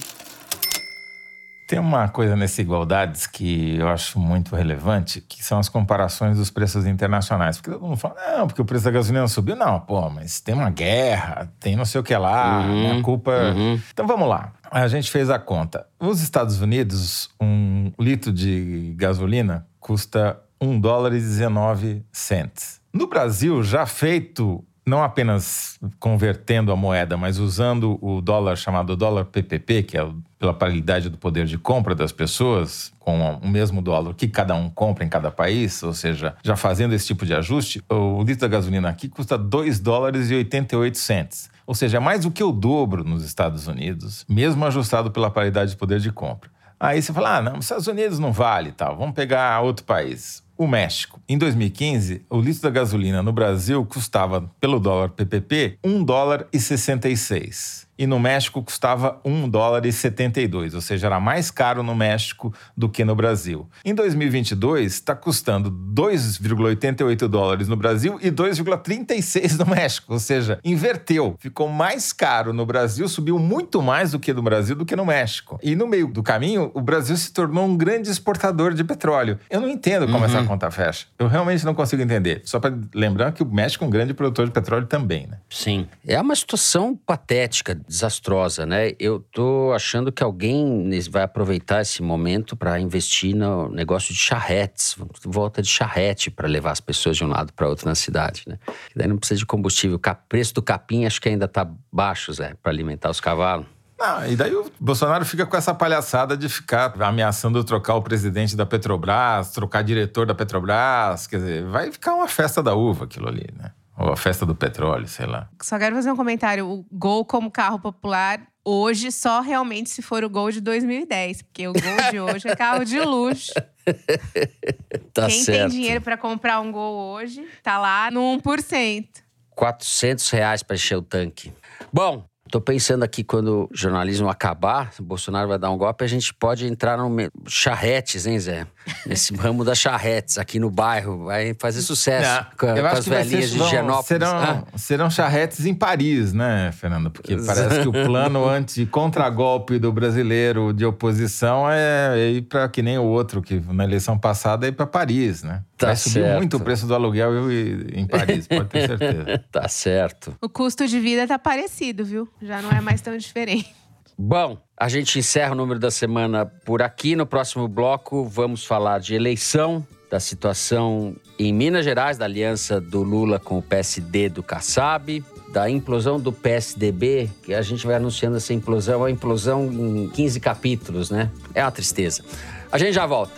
[1.66, 6.48] Tem uma coisa nessa igualdades que eu acho muito relevante, que são as comparações dos
[6.48, 7.56] preços internacionais.
[7.56, 9.56] Porque todo mundo fala, não, porque o preço da gasolina subiu.
[9.56, 13.32] Não, pô, mas tem uma guerra, tem não sei o que lá, uhum, a culpa...
[13.32, 13.80] Uhum.
[13.92, 15.86] Então vamos lá, a gente fez a conta.
[16.00, 22.80] Nos Estados Unidos, um litro de gasolina custa 1 dólar e 19 cents.
[22.92, 29.24] No Brasil, já feito não apenas convertendo a moeda, mas usando o dólar chamado dólar
[29.24, 34.14] PPP, que é pela paridade do poder de compra das pessoas, com o mesmo dólar
[34.14, 37.82] que cada um compra em cada país, ou seja, já fazendo esse tipo de ajuste,
[37.90, 41.50] o litro da gasolina aqui custa 2 dólares e 88 cents.
[41.66, 45.72] Ou seja, é mais do que o dobro nos Estados Unidos, mesmo ajustado pela paridade
[45.72, 46.48] de poder de compra.
[46.78, 50.45] Aí você fala, ah, não, os Estados Unidos não vale tal, vamos pegar outro país.
[50.58, 51.20] O México.
[51.28, 56.58] Em 2015, o litro da gasolina no Brasil custava, pelo dólar PPP, 1 dólar e
[56.58, 61.94] 66 e no México custava 1 dólar e 72, ou seja, era mais caro no
[61.94, 63.68] México do que no Brasil.
[63.84, 71.36] Em 2022, está custando 2,88 dólares no Brasil e 2,36 no México, ou seja, inverteu.
[71.38, 75.04] Ficou mais caro no Brasil, subiu muito mais do que no Brasil do que no
[75.04, 75.58] México.
[75.62, 79.38] E no meio do caminho, o Brasil se tornou um grande exportador de petróleo.
[79.50, 80.24] Eu não entendo como uhum.
[80.24, 81.06] essa conta fecha.
[81.18, 82.42] Eu realmente não consigo entender.
[82.44, 85.38] Só para lembrar que o México é um grande produtor de petróleo também, né?
[85.48, 85.86] Sim.
[86.06, 88.92] É uma situação patética desastrosa, né?
[88.98, 94.96] Eu tô achando que alguém vai aproveitar esse momento para investir no negócio de charretes,
[95.24, 98.58] volta de charrete para levar as pessoas de um lado para outro na cidade, né?
[98.94, 99.96] E daí não precisa de combustível.
[99.96, 103.66] O preço do capim acho que ainda tá baixo, Zé, para alimentar os cavalos.
[103.98, 108.54] Não, e daí o Bolsonaro fica com essa palhaçada de ficar ameaçando trocar o presidente
[108.54, 111.26] da Petrobras, trocar diretor da Petrobras.
[111.26, 113.72] Quer dizer, vai ficar uma festa da uva aquilo ali, né?
[113.98, 115.48] Ou a festa do petróleo, sei lá.
[115.62, 116.68] Só quero fazer um comentário.
[116.68, 121.68] O Gol como carro popular hoje só realmente se for o Gol de 2010, porque
[121.68, 123.52] o Gol de hoje é carro de luxo.
[125.14, 125.70] tá Quem certo.
[125.70, 129.06] tem dinheiro para comprar um Gol hoje tá lá no 1%.
[129.50, 131.52] 400 reais para encher o tanque.
[131.90, 136.06] Bom, Tô pensando aqui quando o jornalismo acabar, o Bolsonaro vai dar um golpe, a
[136.06, 137.08] gente pode entrar no
[137.46, 138.66] charretes, hein, Zé?
[139.04, 143.50] Nesse ramo das charretes aqui no bairro, vai fazer sucesso Não, com, com as velhinhas
[143.50, 144.06] de Genópolis.
[144.06, 144.64] Serão, ah.
[144.76, 147.10] serão charretes em Paris, né, Fernando?
[147.10, 152.98] Porque parece que o plano anti-contragolpe do brasileiro de oposição é ir para que nem
[152.98, 155.62] o outro que na eleição passada é ir para Paris, né?
[155.76, 157.50] Tá vai subir muito o preço do aluguel
[157.92, 159.44] em Paris, pode ter certeza.
[159.52, 160.34] tá certo.
[160.40, 162.28] O custo de vida tá parecido, viu?
[162.40, 163.74] Já não é mais tão diferente.
[164.18, 167.14] Bom, a gente encerra o número da semana por aqui.
[167.14, 173.02] No próximo bloco, vamos falar de eleição, da situação em Minas Gerais, da aliança do
[173.02, 175.22] Lula com o PSD do Kassab,
[175.52, 180.08] da implosão do PSDB, que a gente vai anunciando essa implosão, é uma implosão em
[180.08, 181.30] 15 capítulos, né?
[181.54, 182.24] É uma tristeza.
[182.70, 183.34] A gente já volta.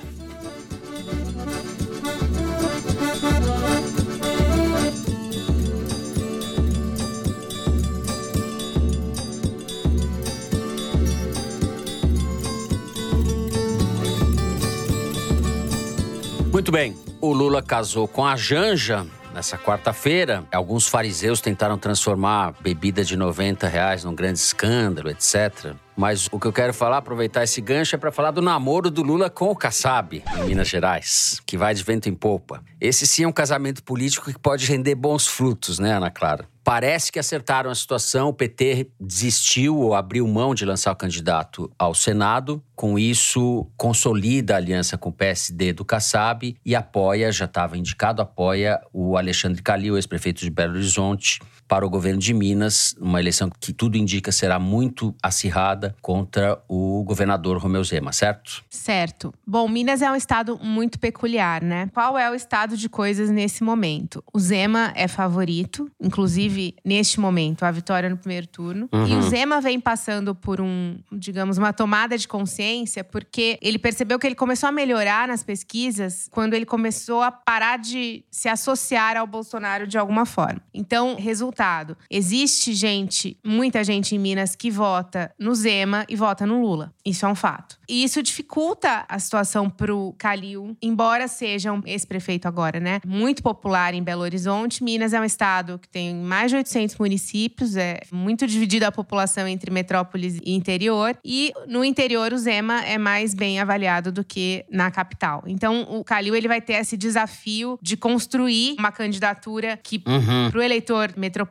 [16.51, 16.97] Muito bem.
[17.21, 20.45] O Lula casou com a Janja nessa quarta-feira.
[20.51, 25.75] Alguns fariseus tentaram transformar bebida de 90 reais num grande escândalo, etc.
[25.97, 29.03] Mas o que eu quero falar, aproveitar esse gancho, é para falar do namoro do
[29.03, 32.63] Lula com o Kassab, em Minas Gerais, que vai de vento em polpa.
[32.81, 36.47] Esse sim é um casamento político que pode render bons frutos, né, Ana Clara?
[36.69, 38.29] Parece que acertaram a situação.
[38.29, 42.63] O PT desistiu ou abriu mão de lançar o candidato ao Senado.
[42.77, 48.21] Com isso, consolida a aliança com o PSD do Kassab e apoia, já estava indicado,
[48.21, 53.51] apoia o Alexandre Calil, ex-prefeito de Belo Horizonte, para o governo de Minas, uma eleição
[53.61, 58.65] que tudo indica será muito acirrada contra o governador Romeu Zema, certo?
[58.71, 59.35] Certo.
[59.47, 61.91] Bom, Minas é um estado muito peculiar, né?
[61.93, 64.25] Qual é o estado de coisas nesse momento?
[64.33, 68.89] O Zema é favorito, inclusive neste momento, a vitória no primeiro turno.
[68.91, 69.07] Uhum.
[69.07, 74.19] E o Zema vem passando por um, digamos, uma tomada de consciência, porque ele percebeu
[74.19, 79.19] que ele começou a melhorar nas pesquisas quando ele começou a parar de se associar
[79.19, 80.63] ao Bolsonaro de alguma forma.
[80.73, 81.97] Então, resultado resultado.
[82.09, 86.93] Existe gente, muita gente em Minas que vota no Zema e vota no Lula.
[87.05, 87.77] Isso é um fato.
[87.89, 93.01] E isso dificulta a situação pro Calil, embora seja um ex-prefeito agora, né?
[93.05, 94.85] Muito popular em Belo Horizonte.
[94.85, 99.49] Minas é um estado que tem mais de 800 municípios, é muito dividida a população
[99.49, 101.17] entre metrópoles e interior.
[101.25, 105.43] E no interior o Zema é mais bem avaliado do que na capital.
[105.47, 110.51] Então o Calil ele vai ter esse desafio de construir uma candidatura que uhum.
[110.51, 111.48] pro eleitor metropolitano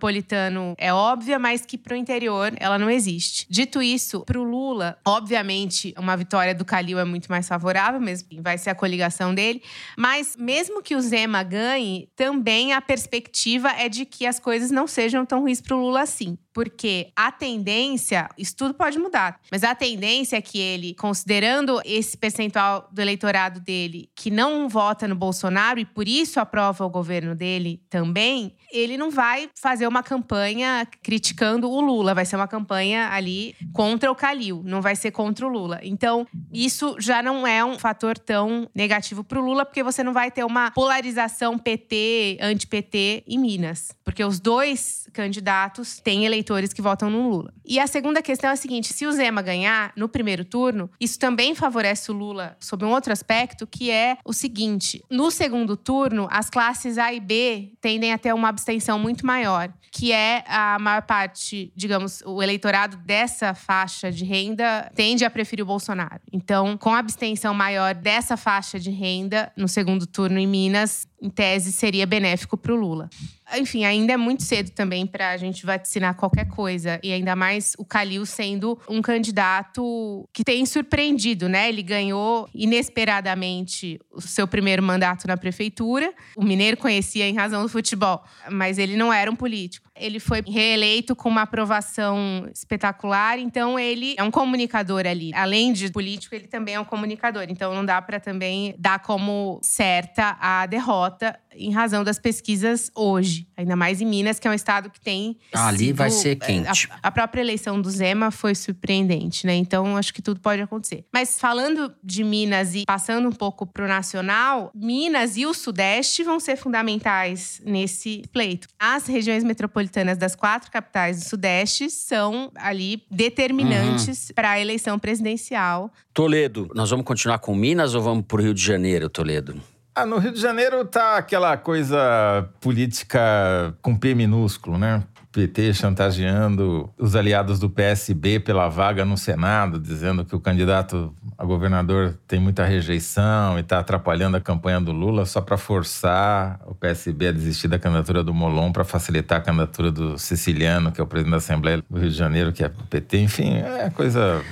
[0.78, 3.46] é óbvia, mas que pro interior ela não existe.
[3.50, 8.58] Dito isso, pro Lula, obviamente, uma vitória do Calil é muito mais favorável, mesmo vai
[8.58, 9.62] ser a coligação dele.
[9.98, 14.88] Mas mesmo que o Zema ganhe, também a perspectiva é de que as coisas não
[14.88, 16.38] sejam tão ruins para o Lula assim.
[16.58, 22.18] porque a tendência, isso tudo pode mudar, mas a tendência é que ele, considerando esse
[22.18, 27.36] percentual do eleitorado dele que não vota no Bolsonaro e por isso aprova o governo
[27.36, 33.10] dele também, ele não vai fazer uma campanha criticando o Lula, vai ser uma campanha
[33.10, 35.80] ali contra o Calil, não vai ser contra o Lula.
[35.84, 40.14] Então, isso já não é um fator tão negativo para o Lula, porque você não
[40.14, 46.82] vai ter uma polarização PT, anti-PT em Minas, porque os dois candidatos têm eleitores que
[46.82, 47.54] votam no Lula.
[47.66, 51.20] E a segunda questão é a seguinte: se o Zema ganhar no primeiro turno, isso
[51.20, 56.28] também favorece o Lula sob um outro aspecto, que é o seguinte: no segundo turno,
[56.32, 60.78] as classes A e B tendem a ter uma abstenção muito maior, que é a
[60.80, 66.22] maior parte, digamos, o eleitorado dessa faixa de renda tende a preferir o Bolsonaro.
[66.32, 71.30] Então, com a abstenção maior dessa faixa de renda no segundo turno em Minas, em
[71.30, 73.10] tese, seria benéfico para o Lula.
[73.56, 77.00] Enfim, ainda é muito cedo também para a gente vaticinar qualquer coisa.
[77.02, 81.70] E ainda mais o Calil sendo um candidato que tem surpreendido, né?
[81.70, 86.14] Ele ganhou inesperadamente o seu primeiro mandato na prefeitura.
[86.36, 89.87] O Mineiro conhecia em razão do futebol, mas ele não era um político.
[90.00, 95.32] Ele foi reeleito com uma aprovação espetacular, então ele é um comunicador ali.
[95.34, 97.46] Além de político, ele também é um comunicador.
[97.50, 103.48] Então não dá para também dar como certa a derrota em razão das pesquisas hoje.
[103.58, 105.38] Ainda mais em Minas, que é um estado que tem.
[105.54, 106.88] Ali sido, vai ser é, quente.
[106.92, 109.56] A, a, própria eleição do Zema foi surpreendente, né?
[109.56, 111.06] Então acho que tudo pode acontecer.
[111.12, 116.40] Mas falando de Minas e passando um pouco pro nacional, Minas e o Sudeste vão
[116.40, 118.68] ser fundamentais nesse pleito.
[118.80, 119.87] As regiões metropolitanas
[120.18, 124.36] das quatro capitais do Sudeste são ali determinantes uhum.
[124.36, 125.92] para a eleição presidencial.
[126.14, 129.60] Toledo, nós vamos continuar com Minas ou vamos pro Rio de Janeiro, Toledo?
[129.96, 135.04] Ah, no Rio de Janeiro tá aquela coisa política com P minúsculo, né?
[135.38, 141.46] PT chantageando os aliados do PSB pela vaga no Senado, dizendo que o candidato a
[141.46, 146.74] governador tem muita rejeição e está atrapalhando a campanha do Lula só para forçar o
[146.74, 151.04] PSB a desistir da candidatura do Molon para facilitar a candidatura do Siciliano, que é
[151.04, 153.20] o presidente da Assembleia do Rio de Janeiro, que é PT.
[153.20, 154.44] Enfim, é coisa.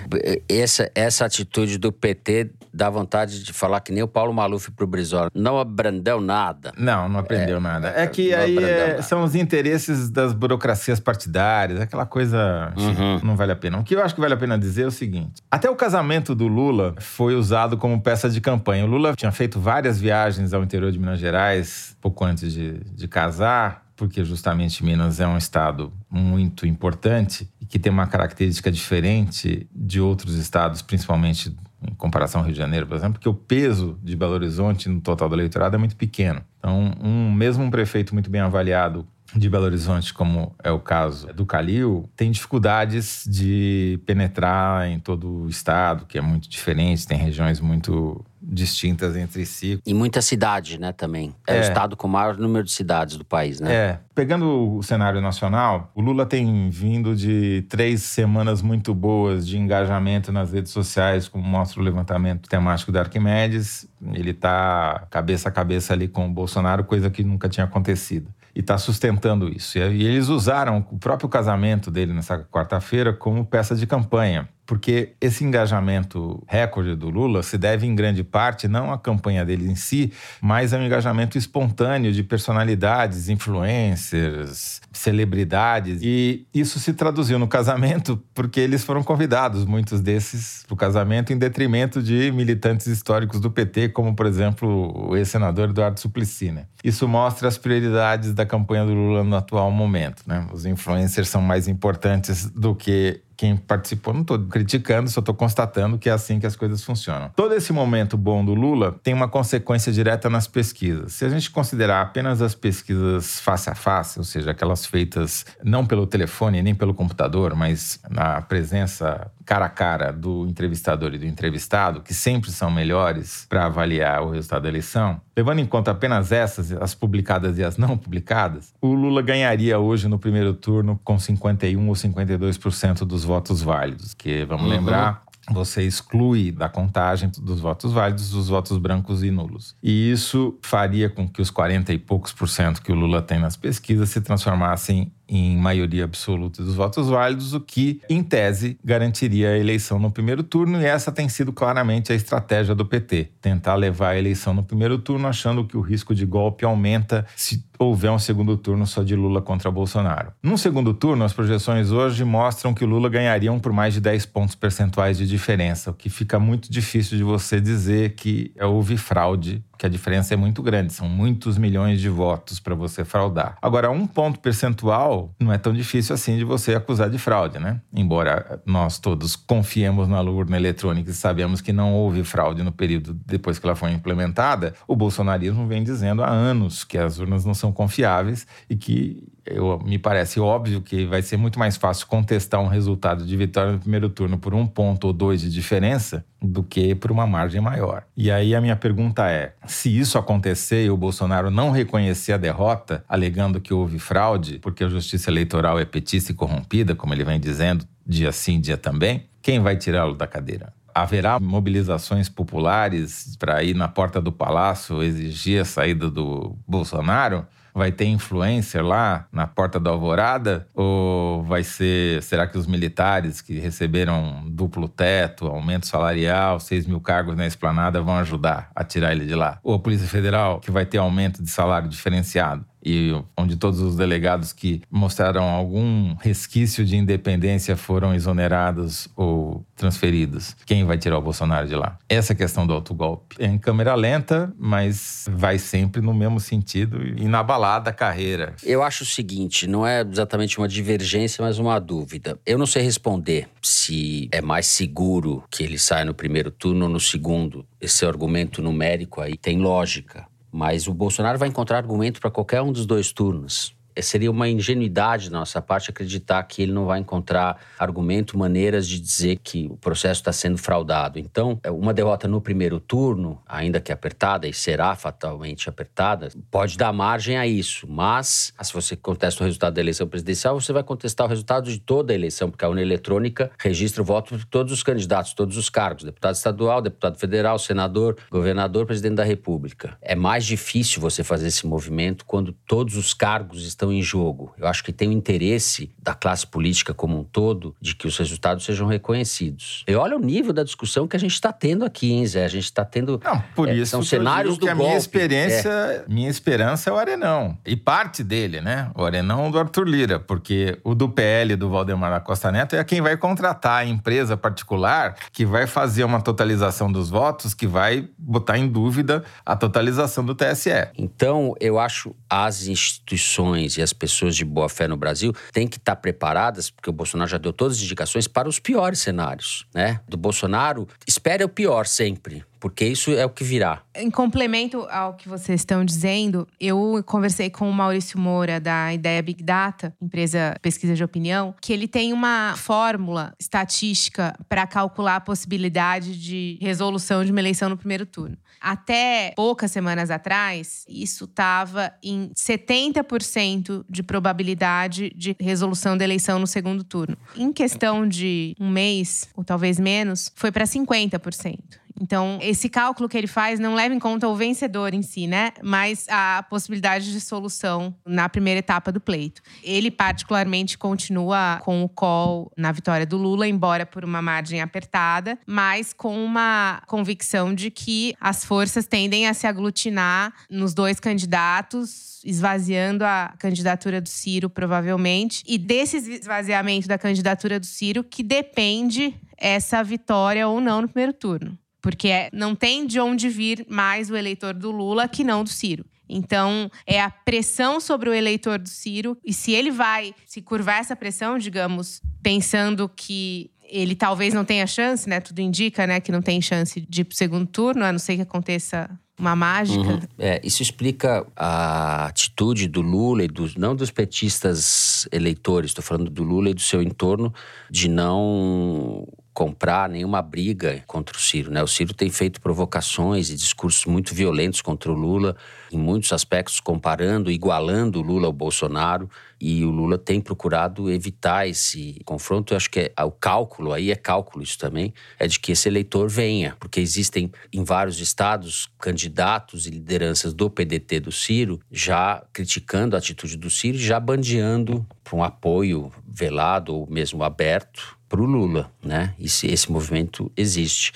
[0.47, 4.85] Essa, essa atitude do PT dá vontade de falar que nem o Paulo Maluf pro
[4.85, 5.31] Brizola.
[5.33, 6.71] Não aprendeu nada.
[6.77, 7.93] Não, não aprendeu é, nada.
[7.95, 13.19] É que aí é, são os interesses das burocracias partidárias, aquela coisa uhum.
[13.23, 13.79] não vale a pena.
[13.79, 16.35] O que eu acho que vale a pena dizer é o seguinte: até o casamento
[16.35, 18.85] do Lula foi usado como peça de campanha.
[18.85, 23.07] O Lula tinha feito várias viagens ao interior de Minas Gerais pouco antes de, de
[23.07, 29.67] casar, porque justamente Minas é um estado muito importante e que tem uma característica diferente
[29.73, 31.55] de outros estados, principalmente
[31.87, 34.99] em comparação ao Rio de Janeiro, por exemplo, porque o peso de Belo Horizonte no
[35.01, 36.41] total do eleitorado é muito pequeno.
[36.57, 41.27] Então, um, mesmo um prefeito muito bem avaliado de Belo Horizonte, como é o caso
[41.33, 47.17] do Calil, tem dificuldades de penetrar em todo o estado, que é muito diferente, tem
[47.17, 49.79] regiões muito distintas entre si.
[49.85, 51.33] E muita cidade, né, também.
[51.47, 53.73] É, é, o estado com o maior número de cidades do país, né?
[53.73, 53.99] É.
[54.13, 60.31] Pegando o cenário nacional, o Lula tem vindo de três semanas muito boas de engajamento
[60.31, 63.87] nas redes sociais, como mostra o levantamento temático da Arquimedes.
[64.13, 68.61] Ele está cabeça a cabeça ali com o Bolsonaro, coisa que nunca tinha acontecido e
[68.61, 69.77] está sustentando isso.
[69.77, 75.43] E eles usaram o próprio casamento dele nessa quarta-feira como peça de campanha porque esse
[75.43, 80.11] engajamento recorde do Lula se deve em grande parte não à campanha dele em si,
[80.41, 85.99] mas ao engajamento espontâneo de personalidades, influencers, celebridades.
[86.01, 91.31] E isso se traduziu no casamento porque eles foram convidados, muitos desses, para o casamento,
[91.31, 96.51] em detrimento de militantes históricos do PT, como, por exemplo, o ex-senador Eduardo Suplicy.
[96.51, 96.65] Né?
[96.83, 100.23] Isso mostra as prioridades da campanha do Lula no atual momento.
[100.25, 100.47] Né?
[100.51, 105.97] Os influencers são mais importantes do que quem participou, não estou criticando, só estou constatando
[105.97, 107.29] que é assim que as coisas funcionam.
[107.35, 111.13] Todo esse momento bom do Lula tem uma consequência direta nas pesquisas.
[111.13, 115.85] Se a gente considerar apenas as pesquisas face a face, ou seja, aquelas feitas não
[115.85, 121.25] pelo telefone nem pelo computador, mas na presença cara a cara do entrevistador e do
[121.25, 126.31] entrevistado, que sempre são melhores para avaliar o resultado da eleição, levando em conta apenas
[126.31, 131.19] essas, as publicadas e as não publicadas, o Lula ganharia hoje no primeiro turno com
[131.19, 134.71] 51 ou 52% dos votos válidos, que vamos uhum.
[134.71, 139.75] lembrar, você exclui da contagem dos votos válidos os votos brancos e nulos.
[139.81, 143.39] E isso faria com que os 40 e poucos por cento que o Lula tem
[143.39, 149.49] nas pesquisas se transformassem em maioria absoluta dos votos válidos, o que, em tese, garantiria
[149.49, 153.75] a eleição no primeiro turno, e essa tem sido claramente a estratégia do PT: tentar
[153.75, 158.11] levar a eleição no primeiro turno, achando que o risco de golpe aumenta se houver
[158.11, 160.31] um segundo turno só de Lula contra Bolsonaro.
[160.41, 164.25] No segundo turno, as projeções hoje mostram que o Lula ganharia por mais de 10
[164.27, 169.63] pontos percentuais de diferença, o que fica muito difícil de você dizer que houve fraude
[169.77, 173.57] que a diferença é muito grande, são muitos milhões de votos para você fraudar.
[173.61, 177.81] Agora, um ponto percentual não é tão difícil assim de você acusar de fraude, né?
[177.93, 183.13] Embora nós todos confiemos na urna eletrônica e sabemos que não houve fraude no período
[183.25, 187.53] depois que ela foi implementada, o bolsonarismo vem dizendo há anos que as urnas não
[187.53, 192.59] são confiáveis e que eu, me parece óbvio que vai ser muito mais fácil contestar
[192.61, 196.63] um resultado de vitória no primeiro turno por um ponto ou dois de diferença do
[196.63, 198.03] que por uma margem maior.
[198.17, 202.37] E aí a minha pergunta é: se isso acontecer e o Bolsonaro não reconhecer a
[202.37, 207.23] derrota, alegando que houve fraude, porque a justiça eleitoral é petista e corrompida, como ele
[207.23, 210.73] vem dizendo, dia sim, dia também, quem vai tirá-lo da cadeira?
[210.95, 217.45] haverá mobilizações populares para ir na porta do palácio exigir a saída do Bolsonaro?
[217.75, 220.65] Vai ter influencer lá na porta da alvorada?
[220.73, 227.01] Ou vai ser, será que os militares que receberam duplo teto, aumento salarial, 6 mil
[227.01, 229.59] cargos na esplanada vão ajudar a tirar ele de lá?
[229.61, 232.65] Ou a Polícia Federal, que vai ter aumento de salário diferenciado?
[232.85, 240.55] E onde todos os delegados que mostraram algum resquício de independência foram exonerados ou transferidos.
[240.65, 241.97] Quem vai tirar o Bolsonaro de lá?
[242.07, 243.35] Essa questão do autogolpe.
[243.39, 248.55] É em câmera lenta, mas vai sempre no mesmo sentido, inabalada a carreira.
[248.63, 252.39] Eu acho o seguinte, não é exatamente uma divergência, mas uma dúvida.
[252.45, 256.91] Eu não sei responder se é mais seguro que ele saia no primeiro turno ou
[256.91, 257.65] no segundo.
[257.81, 260.27] Esse argumento numérico aí tem lógica.
[260.55, 263.74] Mas o Bolsonaro vai encontrar argumento para qualquer um dos dois turnos.
[263.95, 268.87] É, seria uma ingenuidade da nossa parte acreditar que ele não vai encontrar argumento, maneiras
[268.87, 271.17] de dizer que o processo está sendo fraudado.
[271.17, 276.77] Então, é, uma derrota no primeiro turno, ainda que apertada, e será fatalmente apertada, pode
[276.77, 277.87] dar margem a isso.
[277.87, 281.79] Mas, se você contesta o resultado da eleição presidencial, você vai contestar o resultado de
[281.79, 285.57] toda a eleição, porque a urna eletrônica registra o voto de todos os candidatos, todos
[285.57, 289.97] os cargos: deputado estadual, deputado federal, senador, governador, presidente da República.
[290.01, 294.53] É mais difícil você fazer esse movimento quando todos os cargos estão estão em jogo.
[294.57, 298.17] Eu acho que tem o interesse da classe política como um todo de que os
[298.17, 299.83] resultados sejam reconhecidos.
[299.87, 302.45] E olha o nível da discussão que a gente está tendo aqui, hein, Zé?
[302.45, 303.21] A gente está tendo.
[303.23, 304.87] Não, por é, isso são cenários do que a golpe.
[304.87, 306.05] minha experiência, é.
[306.07, 307.57] minha esperança é o Arenão.
[307.65, 308.89] E parte dele, né?
[308.95, 312.83] O Arenão do Arthur Lira, porque o do PL do Valdemar da Costa Neto é
[312.83, 318.07] quem vai contratar a empresa particular que vai fazer uma totalização dos votos, que vai
[318.17, 320.69] botar em dúvida a totalização do TSE.
[320.97, 325.77] Então, eu acho as instituições e as pessoas de boa fé no Brasil têm que
[325.77, 329.99] estar preparadas, porque o Bolsonaro já deu todas as indicações para os piores cenários, né?
[330.07, 333.83] Do Bolsonaro, espere o pior sempre porque isso é o que virá.
[333.95, 339.21] Em complemento ao que vocês estão dizendo, eu conversei com o Maurício Moura da Ideia
[339.21, 345.21] Big Data, empresa pesquisa de opinião, que ele tem uma fórmula estatística para calcular a
[345.21, 348.35] possibilidade de resolução de uma eleição no primeiro turno.
[348.59, 356.47] Até poucas semanas atrás, isso estava em 70% de probabilidade de resolução da eleição no
[356.47, 357.17] segundo turno.
[357.35, 361.84] Em questão de um mês, ou talvez menos, foi para 50%.
[361.99, 365.51] Então, esse cálculo que ele faz não leva em conta o vencedor em si, né?
[365.63, 369.41] Mas a possibilidade de solução na primeira etapa do pleito.
[369.63, 375.39] Ele, particularmente, continua com o call na vitória do Lula, embora por uma margem apertada,
[375.45, 382.21] mas com uma convicção de que as forças tendem a se aglutinar nos dois candidatos,
[382.25, 385.43] esvaziando a candidatura do Ciro, provavelmente.
[385.47, 391.13] E desse esvaziamento da candidatura do Ciro que depende essa vitória ou não no primeiro
[391.13, 391.57] turno.
[391.85, 395.85] Porque não tem de onde vir mais o eleitor do Lula que não do Ciro.
[396.09, 399.15] Então, é a pressão sobre o eleitor do Ciro.
[399.23, 404.65] E se ele vai se curvar essa pressão, digamos, pensando que ele talvez não tenha
[404.65, 405.19] chance, né?
[405.19, 408.15] Tudo indica, né, que não tem chance de ir pro segundo turno, a não ser
[408.15, 409.79] que aconteça uma mágica.
[409.79, 409.99] Uhum.
[410.17, 416.09] É, isso explica a atitude do Lula e dos não dos petistas eleitores, estou falando
[416.09, 417.31] do Lula e do seu entorno,
[417.69, 421.51] de não comprar nenhuma briga contra o Ciro.
[421.51, 421.61] Né?
[421.61, 425.35] O Ciro tem feito provocações e discursos muito violentos contra o Lula,
[425.69, 429.09] em muitos aspectos comparando, igualando o Lula ao Bolsonaro.
[429.39, 432.53] E o Lula tem procurado evitar esse confronto.
[432.53, 435.67] Eu acho que é, o cálculo, aí é cálculo isso também, é de que esse
[435.67, 442.23] eleitor venha, porque existem em vários estados candidatos e lideranças do PDT do Ciro já
[442.31, 448.21] criticando a atitude do Ciro, já bandeando para um apoio velado ou mesmo aberto para
[448.21, 449.13] o Lula, né?
[449.19, 450.91] Esse, esse movimento existe.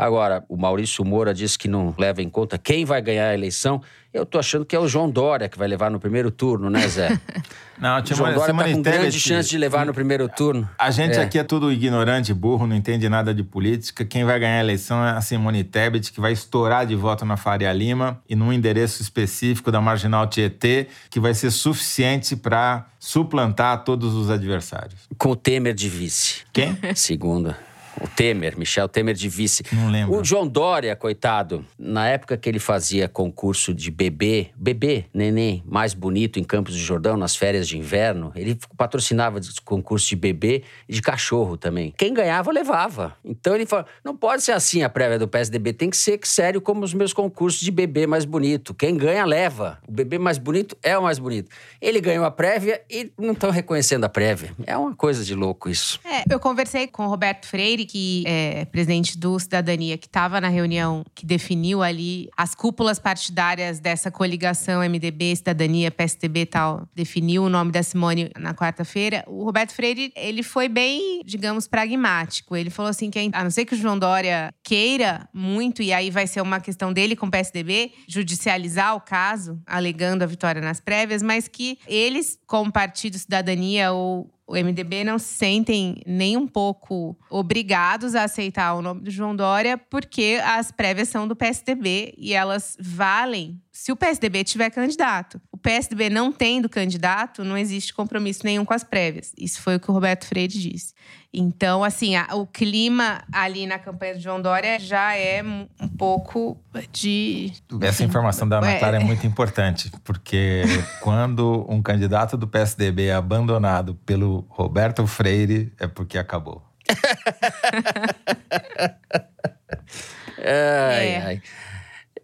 [0.00, 3.82] Agora, o Maurício Moura disse que não leva em conta quem vai ganhar a eleição.
[4.14, 6.88] Eu tô achando que é o João Dória que vai levar no primeiro turno, né,
[6.88, 7.20] Zé?
[7.78, 10.66] Não, o João Dória tá com grande chance de levar no primeiro turno.
[10.78, 11.22] A gente é.
[11.22, 14.04] aqui é tudo ignorante, burro, não entende nada de política.
[14.04, 17.36] Quem vai ganhar a eleição é a Simone Tebet, que vai estourar de voto na
[17.36, 23.84] Faria Lima e num endereço específico da Marginal Tietê, que vai ser suficiente para suplantar
[23.84, 25.08] todos os adversários.
[25.18, 26.42] Com o Temer de vice.
[26.52, 26.78] Quem?
[26.94, 27.69] Segunda.
[28.00, 29.62] O Temer, Michel Temer de vice.
[29.72, 30.18] Não lembro.
[30.18, 35.94] O João Dória, coitado, na época que ele fazia concurso de bebê, bebê, neném, mais
[35.94, 40.94] bonito em Campos de Jordão, nas férias de inverno, ele patrocinava concurso de bebê e
[40.94, 41.92] de cachorro também.
[41.96, 43.16] Quem ganhava, levava.
[43.24, 46.60] Então ele falou: não pode ser assim a prévia do PSDB, tem que ser sério
[46.60, 48.74] como os meus concursos de bebê mais bonito.
[48.74, 49.78] Quem ganha, leva.
[49.86, 51.50] O bebê mais bonito é o mais bonito.
[51.80, 54.54] Ele ganhou a prévia e não estão reconhecendo a prévia.
[54.66, 56.00] É uma coisa de louco isso.
[56.04, 60.48] É, eu conversei com o Roberto Freire, que é presidente do Cidadania, que estava na
[60.48, 67.42] reunião que definiu ali as cúpulas partidárias dessa coligação MDB, Cidadania, PSDB e tal, definiu
[67.42, 69.24] o nome da Simone na quarta-feira.
[69.26, 72.54] O Roberto Freire, ele foi bem, digamos, pragmático.
[72.54, 76.12] Ele falou assim que a não ser que o João Dória queira muito, e aí
[76.12, 80.80] vai ser uma questão dele com o PSDB, judicializar o caso, alegando a vitória nas
[80.80, 86.46] prévias, mas que eles, como partido Cidadania ou o MDB não se sentem nem um
[86.46, 92.12] pouco obrigados a aceitar o nome do João Dória, porque as prévias são do PSDB
[92.18, 95.40] e elas valem se o PSDB tiver candidato.
[95.60, 99.30] O PSDB não tendo candidato, não existe compromisso nenhum com as prévias.
[99.36, 100.94] Isso foi o que o Roberto Freire disse.
[101.30, 106.58] Então, assim, a, o clima ali na campanha do João Dória já é um pouco
[106.90, 107.52] de.
[107.82, 110.62] Essa informação da Natália é, é muito importante, porque
[111.02, 116.62] quando um candidato do PSDB é abandonado pelo Roberto Freire, é porque acabou.
[120.38, 121.22] ai, é.
[121.22, 121.42] ai.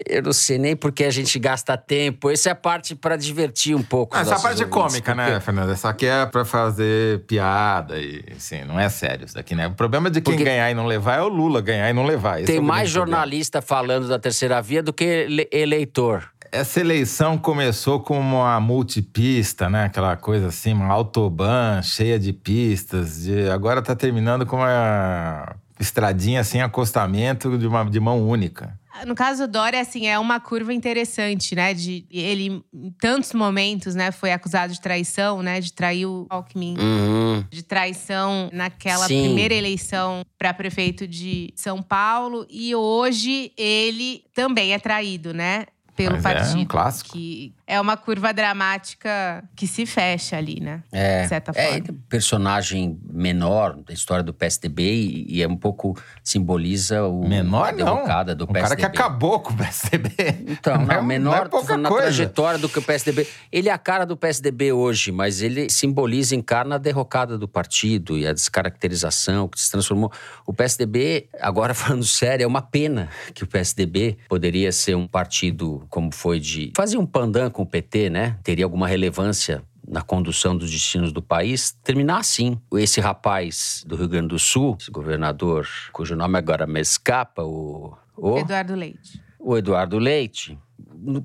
[0.09, 2.31] Eu não sei nem porque a gente gasta tempo.
[2.31, 4.17] Essa é a parte para divertir um pouco.
[4.17, 5.35] Ah, essa parte é cômica, né, porque...
[5.35, 5.73] né, Fernanda?
[5.73, 9.67] Essa aqui é para fazer piada e, assim, não é sério isso daqui, né?
[9.67, 10.45] O problema de quem porque...
[10.45, 12.39] ganhar e não levar é o Lula ganhar e não levar.
[12.39, 13.83] Esse Tem é mais jornalista problema.
[13.83, 16.31] falando da terceira via do que eleitor.
[16.53, 19.85] Essa eleição começou como uma multipista, né?
[19.85, 23.25] Aquela coisa assim, uma autobahn cheia de pistas.
[23.25, 23.51] De...
[23.51, 28.79] Agora tá terminando com uma estradinha sem acostamento de, uma, de mão única.
[29.05, 31.75] No caso do Dória, assim, é uma curva interessante, né?
[31.75, 35.61] De ele, em tantos momentos, né, foi acusado de traição, né?
[35.61, 36.77] De trair o Alckmin.
[36.79, 37.45] Uhum.
[37.51, 39.25] De traição naquela Sim.
[39.25, 42.47] primeira eleição para prefeito de São Paulo.
[42.49, 45.67] E hoje ele também é traído, né?
[45.97, 46.59] Pelo Mas partido.
[46.59, 47.13] É um clássico.
[47.13, 50.85] Que é uma curva dramática que se fecha ali, né?
[50.93, 51.23] É.
[51.23, 51.99] De certa é forma.
[52.09, 57.73] personagem menor da história do PSDB e, e é um pouco simboliza o menor a
[57.73, 58.39] derrocada não.
[58.39, 58.83] do um PSDB.
[58.83, 60.15] cara que acabou com o PSDB.
[60.49, 62.05] Então, não, não é, menor não é na coisa.
[62.05, 63.27] trajetória do que o PSDB.
[63.51, 68.17] Ele é a cara do PSDB hoje, mas ele simboliza, encarna a derrocada do partido
[68.17, 70.13] e a descaracterização que se transformou.
[70.47, 75.85] O PSDB, agora falando sério, é uma pena que o PSDB poderia ser um partido
[75.89, 78.39] como foi de fazer um pandan com o PT, né?
[78.43, 82.61] Teria alguma relevância na condução dos destinos do país, terminar assim.
[82.75, 87.97] Esse rapaz do Rio Grande do Sul, esse governador, cujo nome agora me escapa, o.
[88.15, 89.23] o Eduardo Leite.
[89.39, 90.59] O Eduardo Leite.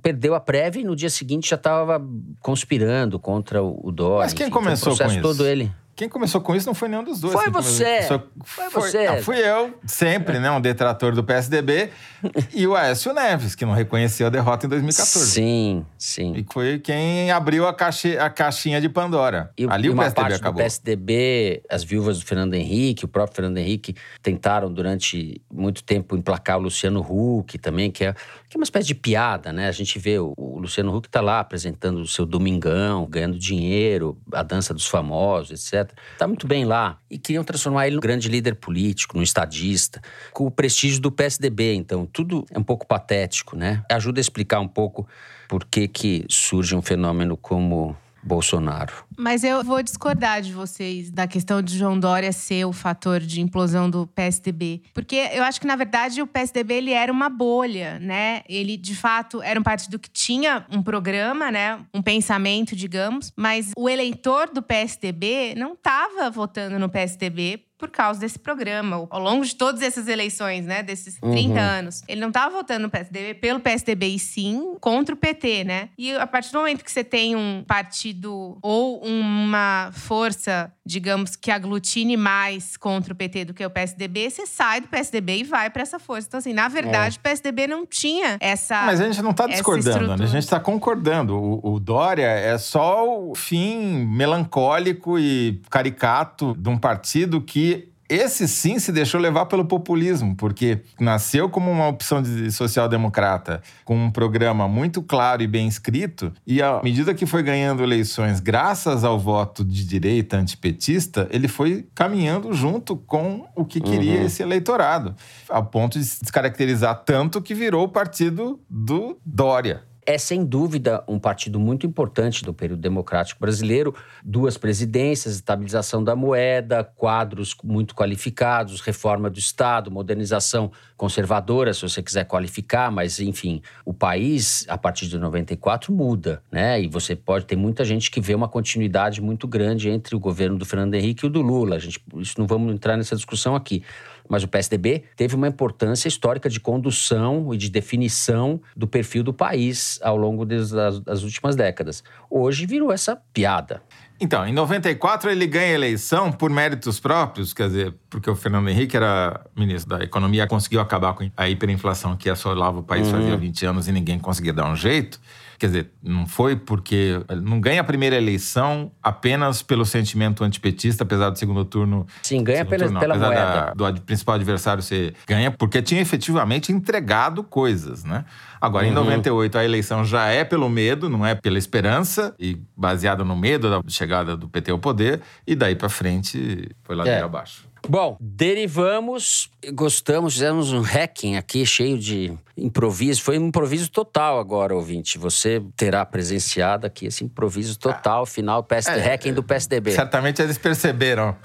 [0.01, 2.01] Perdeu a prévia e no dia seguinte já estava
[2.39, 4.23] conspirando contra o Dória.
[4.23, 5.21] Mas quem enfim, começou com isso?
[5.21, 5.69] todo ele.
[5.95, 7.33] Quem começou com isso não foi nenhum dos dois.
[7.33, 7.95] Foi você.
[8.07, 9.07] começou- Foi Foi- você.
[9.07, 10.49] Não, fui eu, sempre, né?
[10.49, 11.89] Um detrator do PSDB.
[12.53, 15.25] e o Aécio Neves, que não reconheceu a derrota em 2014.
[15.31, 16.33] Sim, sim.
[16.35, 19.51] E foi quem abriu a, caixa, a caixinha de Pandora.
[19.57, 20.53] E, Ali e o PSDB parte acabou.
[20.53, 26.15] do PSDB, as viúvas do Fernando Henrique, o próprio Fernando Henrique, tentaram durante muito tempo
[26.15, 28.13] emplacar o Luciano Huck também, que é,
[28.49, 29.67] que é uma espécie de piada, né?
[29.67, 34.17] A gente vê o, o Luciano Huck tá lá apresentando o seu Domingão, ganhando dinheiro,
[34.33, 35.90] a dança dos famosos, etc.
[36.17, 36.97] Tá muito bem lá.
[37.09, 41.73] E queriam transformar ele num grande líder político, num estadista, com o prestígio do PSDB.
[41.75, 43.83] Então, tudo é um pouco patético, né?
[43.91, 45.07] Ajuda a explicar um pouco
[45.47, 48.93] por que, que surge um fenômeno como Bolsonaro.
[49.17, 53.41] Mas eu vou discordar de vocês da questão de João Dória ser o fator de
[53.41, 54.83] implosão do PSDB.
[54.93, 58.41] Porque eu acho que, na verdade, o PSDB ele era uma bolha, né?
[58.47, 61.79] Ele, de fato, era um partido que tinha um programa, né?
[61.93, 63.31] Um pensamento, digamos.
[63.35, 69.19] Mas o eleitor do PSDB não estava votando no PSDB por causa desse programa, ao
[69.19, 71.57] longo de todas essas eleições, né, desses 30 uhum.
[71.57, 72.03] anos.
[72.07, 75.89] Ele não estava votando no PSDB pelo PSDB e sim contra o PT, né?
[75.97, 81.49] E a partir do momento que você tem um partido ou uma força, digamos, que
[81.49, 85.71] aglutine mais contra o PT do que o PSDB, você sai do PSDB e vai
[85.71, 86.27] para essa força.
[86.27, 87.19] Então, assim, na verdade, é.
[87.19, 88.83] o PSDB não tinha essa.
[88.85, 91.35] Mas a gente não está discordando, a gente está concordando.
[91.35, 97.70] O, o Dória é só o fim melancólico e caricato de um partido que
[98.11, 103.95] esse sim se deixou levar pelo populismo, porque nasceu como uma opção de social-democrata, com
[103.95, 109.05] um programa muito claro e bem escrito, e à medida que foi ganhando eleições, graças
[109.05, 114.25] ao voto de direita antipetista, ele foi caminhando junto com o que queria uhum.
[114.25, 115.15] esse eleitorado,
[115.49, 121.03] a ponto de se descaracterizar tanto que virou o partido do Dória é sem dúvida
[121.07, 123.93] um partido muito importante do período democrático brasileiro.
[124.23, 132.01] Duas presidências, estabilização da moeda, quadros muito qualificados, reforma do Estado, modernização conservadora, se você
[132.01, 136.81] quiser qualificar, mas enfim, o país a partir de 94 muda, né?
[136.81, 140.57] E você pode ter muita gente que vê uma continuidade muito grande entre o governo
[140.57, 141.75] do Fernando Henrique e o do Lula.
[141.75, 143.83] A gente, isso não vamos entrar nessa discussão aqui
[144.31, 149.33] mas o PSDB teve uma importância histórica de condução e de definição do perfil do
[149.33, 150.71] país ao longo das,
[151.01, 152.01] das últimas décadas.
[152.29, 153.83] Hoje virou essa piada.
[154.21, 158.69] Então, em 94 ele ganha a eleição por méritos próprios, quer dizer, porque o Fernando
[158.69, 163.13] Henrique era ministro da Economia, conseguiu acabar com a hiperinflação que assolava o país uhum.
[163.19, 165.19] fazia 20 anos e ninguém conseguia dar um jeito.
[165.61, 167.23] Quer dizer, não foi porque.
[167.43, 172.07] Não ganha a primeira eleição apenas pelo sentimento antipetista, apesar do segundo turno.
[172.23, 173.73] Sim, ganha pela, turno, pela moeda.
[173.75, 175.13] Da, do principal adversário ser.
[175.27, 178.25] Ganha porque tinha efetivamente entregado coisas, né?
[178.59, 178.91] Agora, uhum.
[178.91, 183.35] em 98, a eleição já é pelo medo, não é pela esperança, e baseada no
[183.35, 187.23] medo da chegada do PT ao poder, e daí para frente foi ladeira é.
[187.23, 187.70] abaixo.
[187.87, 193.21] Bom, derivamos, gostamos, fizemos um hacking aqui cheio de improviso.
[193.21, 195.17] Foi um improviso total agora, ouvinte.
[195.17, 199.91] Você terá presenciado aqui esse improviso total, final PSD, é, hacking do PSDB.
[199.91, 201.35] Certamente eles perceberam.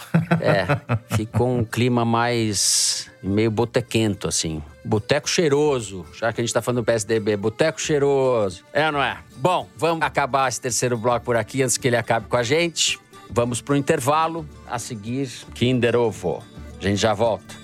[0.40, 4.62] É, ficou um clima mais meio botequento, assim.
[4.84, 7.36] Boteco cheiroso, já que a gente tá falando do PSDB.
[7.36, 8.62] Boteco cheiroso.
[8.72, 9.18] É ou não é?
[9.36, 12.98] Bom, vamos acabar esse terceiro bloco por aqui antes que ele acabe com a gente.
[13.30, 14.46] Vamos para o intervalo.
[14.68, 16.42] A seguir, Kinder Ovo.
[16.78, 17.54] A gente já volta.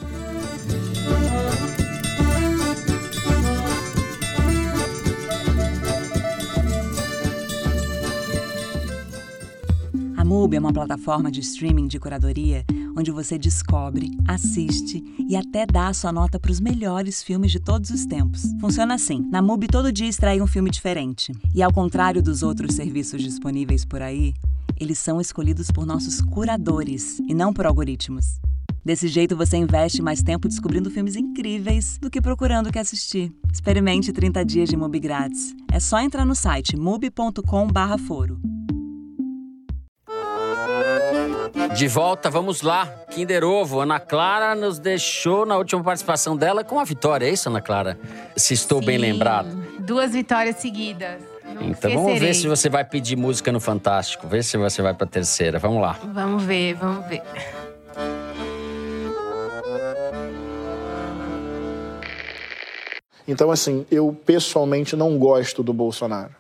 [10.16, 12.64] A MUBI é uma plataforma de streaming de curadoria
[12.96, 17.60] onde você descobre, assiste e até dá a sua nota para os melhores filmes de
[17.60, 18.42] todos os tempos.
[18.60, 21.32] Funciona assim: na MUBI todo dia extrai um filme diferente.
[21.54, 24.34] E ao contrário dos outros serviços disponíveis por aí,
[24.78, 28.40] eles são escolhidos por nossos curadores e não por algoritmos.
[28.84, 33.32] Desse jeito você investe mais tempo descobrindo filmes incríveis do que procurando o que assistir.
[33.52, 35.54] Experimente 30 dias de MUBI grátis.
[35.70, 38.40] É só entrar no site mubi.com/foro.
[41.76, 42.86] De volta, vamos lá.
[43.10, 43.80] Kinder Ovo.
[43.80, 47.98] Ana Clara nos deixou na última participação dela com a vitória, é isso, Ana Clara?
[48.36, 49.48] Se estou Sim, bem lembrado.
[49.78, 51.31] Duas vitórias seguidas.
[51.64, 54.26] Então vamos ver se você vai pedir música no Fantástico.
[54.26, 55.58] Vê se você vai pra terceira.
[55.58, 55.98] Vamos lá.
[56.12, 57.22] Vamos ver, vamos ver.
[63.26, 66.34] Então, assim, eu pessoalmente não gosto do Bolsonaro.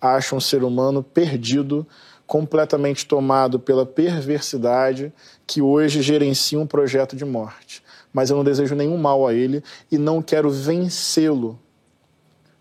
[0.00, 1.86] Acho um ser humano perdido,
[2.26, 5.12] completamente tomado pela perversidade
[5.46, 7.82] que hoje gerencia um projeto de morte.
[8.12, 11.58] Mas eu não desejo nenhum mal a ele e não quero vencê-lo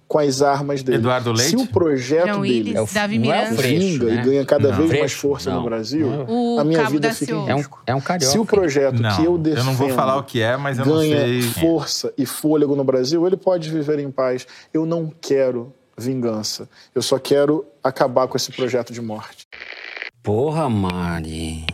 [0.07, 0.99] com as armas dele.
[0.99, 1.49] Eduardo Leite?
[1.49, 3.61] Se o projeto João dele Willis, é Davi Miranda.
[3.61, 4.13] vinga né?
[4.13, 4.77] e ganha cada não.
[4.77, 5.57] vez Freixo, mais força não.
[5.57, 8.31] no Brasil, o a minha Cabo vida da fica em É um, é um carioca.
[8.31, 10.77] Se o projeto não, que eu defendo eu não vou falar o que é, mas
[10.77, 11.41] eu não ganha sei.
[11.41, 14.45] força e fôlego no Brasil, ele pode viver em paz.
[14.73, 16.69] Eu não quero vingança.
[16.93, 19.47] Eu só quero acabar com esse projeto de morte.
[20.21, 21.65] Porra, Mari.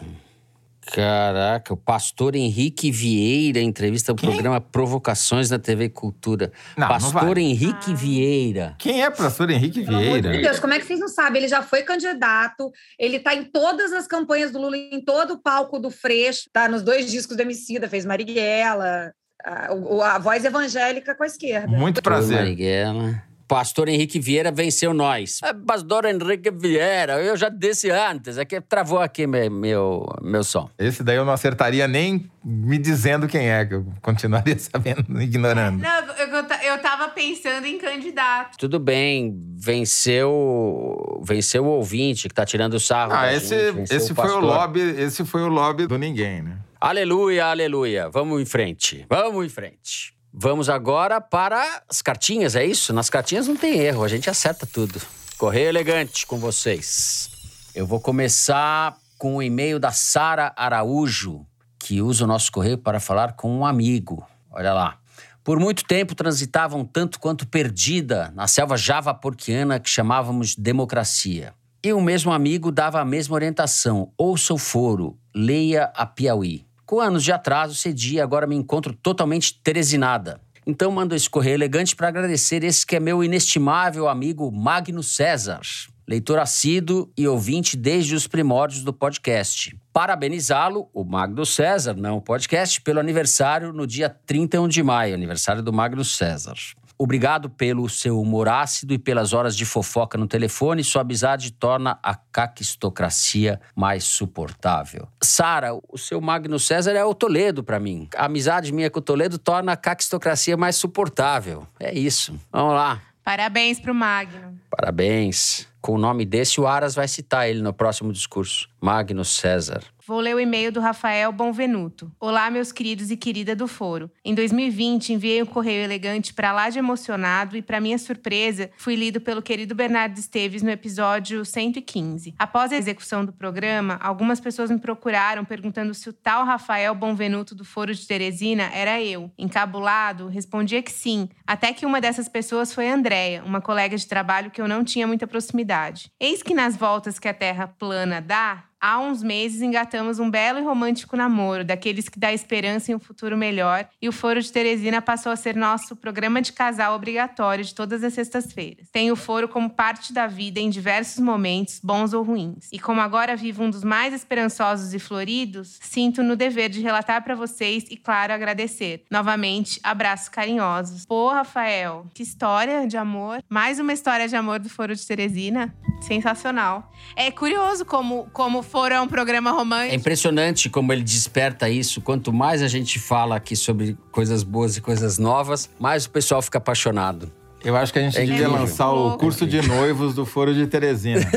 [0.93, 6.51] Caraca, o pastor Henrique Vieira entrevista o programa Provocações na TV Cultura.
[6.77, 7.41] Não, não pastor vale.
[7.41, 8.75] Henrique Vieira.
[8.77, 10.31] Quem é o pastor Henrique Pelo Vieira?
[10.31, 11.41] de Deus, como é que vocês não sabem?
[11.41, 15.41] Ele já foi candidato, ele tá em todas as campanhas do Lula, em todo o
[15.41, 19.13] palco do Freixo, tá nos dois discos do Emicida, fez Marighella,
[19.45, 21.67] a, o- a voz evangélica com a esquerda.
[21.67, 22.37] Muito Oi, prazer.
[22.37, 23.23] Marighella.
[23.51, 25.41] Pastor Henrique Vieira venceu nós.
[25.43, 30.41] É, pastor Henrique Vieira, eu já disse antes, é que travou aqui meu, meu, meu
[30.41, 30.69] som.
[30.79, 35.81] Esse daí eu não acertaria nem me dizendo quem é, que eu continuaria sabendo, ignorando.
[35.81, 38.57] Não, eu, eu, eu tava pensando em candidato.
[38.57, 43.11] Tudo bem, venceu venceu o ouvinte que tá tirando o sarro.
[43.13, 46.57] Ah, esse, gente, esse, foi o lobby, esse foi o lobby do ninguém, né?
[46.79, 48.09] Aleluia, aleluia.
[48.09, 49.05] Vamos em frente.
[49.09, 50.20] Vamos em frente.
[50.33, 52.93] Vamos agora para as cartinhas, é isso?
[52.93, 55.01] Nas cartinhas não tem erro, a gente acerta tudo.
[55.37, 57.29] Correio elegante com vocês.
[57.75, 61.45] Eu vou começar com o e-mail da Sara Araújo,
[61.77, 64.25] que usa o nosso correio para falar com um amigo.
[64.49, 64.97] Olha lá.
[65.43, 71.53] Por muito tempo transitava um tanto quanto perdida na selva javaporquiana que chamávamos de democracia.
[71.83, 76.65] E o mesmo amigo dava a mesma orientação: ouça o foro, leia a Piauí.
[76.91, 80.41] Com anos de atraso, cedi e agora me encontro totalmente teresinada.
[80.67, 85.61] Então mando esse correio elegante para agradecer esse que é meu inestimável amigo Magno César,
[86.05, 89.73] leitor assíduo e ouvinte desde os primórdios do podcast.
[89.93, 95.63] Parabenizá-lo, o Magno César, não o podcast, pelo aniversário no dia 31 de maio, aniversário
[95.63, 96.57] do Magno César.
[97.03, 100.83] Obrigado pelo seu humor ácido e pelas horas de fofoca no telefone.
[100.83, 105.07] Sua amizade torna a caquistocracia mais suportável.
[105.19, 108.07] Sara, o seu Magno César é o Toledo para mim.
[108.15, 111.65] A amizade minha com o Toledo torna a caquistocracia mais suportável.
[111.79, 112.39] É isso.
[112.51, 113.01] Vamos lá.
[113.23, 114.59] Parabéns pro Magno.
[114.69, 115.67] Parabéns.
[115.81, 118.69] Com o nome desse, o Aras vai citar ele no próximo discurso.
[118.79, 119.81] Magno César.
[120.03, 122.11] Vou ler o e-mail do Rafael Bonvenuto.
[122.19, 124.09] Olá, meus queridos e querida do Foro.
[124.25, 128.95] Em 2020, enviei um correio elegante para lá de emocionado e, para minha surpresa, fui
[128.95, 132.33] lido pelo querido Bernardo Esteves no episódio 115.
[132.39, 137.53] Após a execução do programa, algumas pessoas me procuraram perguntando se o tal Rafael Bonvenuto
[137.53, 139.31] do Foro de Teresina era eu.
[139.37, 144.49] Encabulado, respondia que sim, até que uma dessas pessoas foi Andréia, uma colega de trabalho
[144.49, 146.11] que eu não tinha muita proximidade.
[146.19, 150.57] Eis que nas voltas que a Terra plana dá, Há uns meses engatamos um belo
[150.57, 154.51] e romântico namoro, daqueles que dá esperança em um futuro melhor, e o Foro de
[154.51, 158.89] Teresina passou a ser nosso programa de casal obrigatório de todas as sextas-feiras.
[158.91, 162.69] Tenho o Foro como parte da vida em diversos momentos, bons ou ruins.
[162.71, 167.23] E como agora vivo um dos mais esperançosos e floridos, sinto no dever de relatar
[167.23, 169.03] para vocês e, claro, agradecer.
[169.11, 171.05] Novamente, abraços carinhosos.
[171.05, 173.43] Pô, Rafael, que história de amor.
[173.47, 175.71] Mais uma história de amor do Foro de Teresina.
[176.01, 176.91] Sensacional.
[177.15, 179.93] É curioso como, como é um programa romântico.
[179.93, 182.01] É impressionante como ele desperta isso.
[182.01, 186.41] Quanto mais a gente fala aqui sobre coisas boas e coisas novas, mais o pessoal
[186.41, 187.31] fica apaixonado.
[187.63, 190.65] Eu acho que a gente é devia lançar o curso de noivos do Foro de
[190.65, 191.21] Teresina.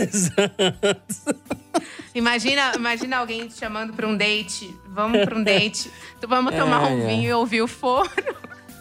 [2.15, 4.73] Imagina, imagina alguém te chamando para um date.
[4.87, 5.91] Vamos para um date.
[6.27, 7.07] Vamos tomar é, um é.
[7.09, 8.09] vinho e ouvir o foro.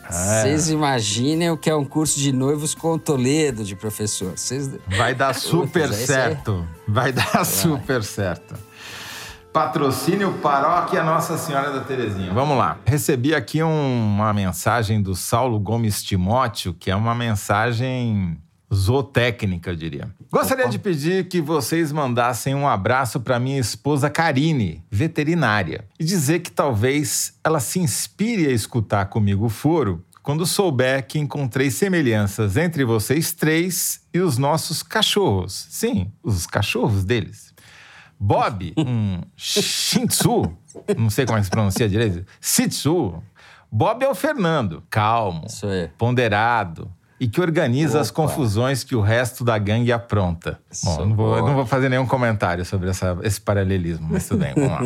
[0.09, 0.73] Vocês é.
[0.73, 4.37] imaginem o que é um curso de noivos com Toledo de professor.
[4.37, 4.69] Cês...
[4.87, 6.67] Vai dar super Puta, certo.
[6.87, 7.45] Vai dar Vai.
[7.45, 8.55] super certo.
[9.53, 12.33] Patrocínio Paróquia Nossa Senhora da Terezinha.
[12.33, 12.79] Vamos lá.
[12.85, 18.41] Recebi aqui um, uma mensagem do Saulo Gomes Timóteo, que é uma mensagem
[18.73, 20.09] zootécnica, eu diria.
[20.31, 20.71] Gostaria Opa.
[20.71, 26.51] de pedir que vocês mandassem um abraço para minha esposa Karine, veterinária, e dizer que
[26.51, 32.85] talvez ela se inspire a escutar comigo o foro quando souber que encontrei semelhanças entre
[32.85, 35.67] vocês três e os nossos cachorros.
[35.69, 37.53] Sim, os cachorros deles.
[38.17, 40.57] Bob, um Shih Tzu,
[40.97, 43.21] não sei como é que se pronuncia direito, Shih Tzu.
[43.69, 45.45] Bob é o Fernando, calmo,
[45.97, 46.89] ponderado,
[47.23, 48.01] e que organiza Opa.
[48.01, 50.59] as confusões que o resto da gangue apronta.
[50.83, 54.53] Bom, não vou, não vou, fazer nenhum comentário sobre essa, esse paralelismo, mas tudo bem,
[54.53, 54.81] vamos lá.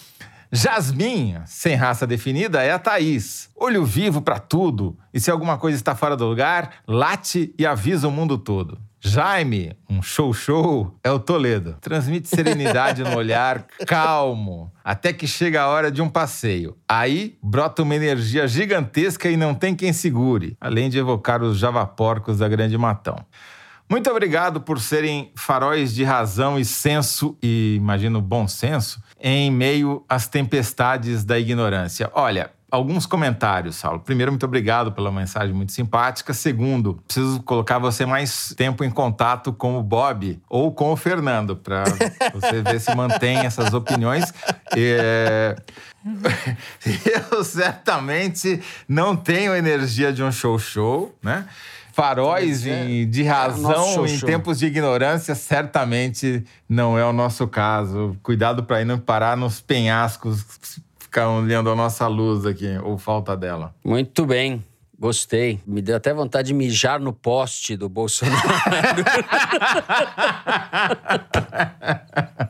[0.50, 3.50] Jasmin, sem raça definida, é a Thaís.
[3.54, 4.96] Olho vivo para tudo.
[5.12, 8.78] E se alguma coisa está fora do lugar, late e avisa o mundo todo.
[9.04, 11.76] Jaime, um show-show, é o Toledo.
[11.80, 16.76] Transmite serenidade no olhar, calmo, até que chega a hora de um passeio.
[16.88, 22.38] Aí brota uma energia gigantesca e não tem quem segure, além de evocar os javaporcos
[22.38, 23.16] da Grande Matão.
[23.90, 30.04] Muito obrigado por serem faróis de razão e senso, e imagino bom senso, em meio
[30.08, 32.08] às tempestades da ignorância.
[32.14, 34.00] Olha, alguns comentários, Saulo.
[34.00, 36.32] Primeiro, muito obrigado pela mensagem muito simpática.
[36.32, 41.54] Segundo, preciso colocar você mais tempo em contato com o Bob ou com o Fernando,
[41.54, 41.84] para
[42.32, 44.32] você ver se mantém essas opiniões.
[44.74, 45.54] É...
[47.30, 51.46] Eu certamente não tenho a energia de um show-show, né?
[51.92, 58.16] Faróis é, de razão é em tempos de ignorância, certamente não é o nosso caso.
[58.22, 60.80] Cuidado para não parar nos penhascos
[61.12, 63.74] ficar olhando a nossa luz aqui, ou falta dela.
[63.84, 64.64] Muito bem.
[64.98, 65.60] Gostei.
[65.66, 68.40] Me deu até vontade de mijar no poste do Bolsonaro.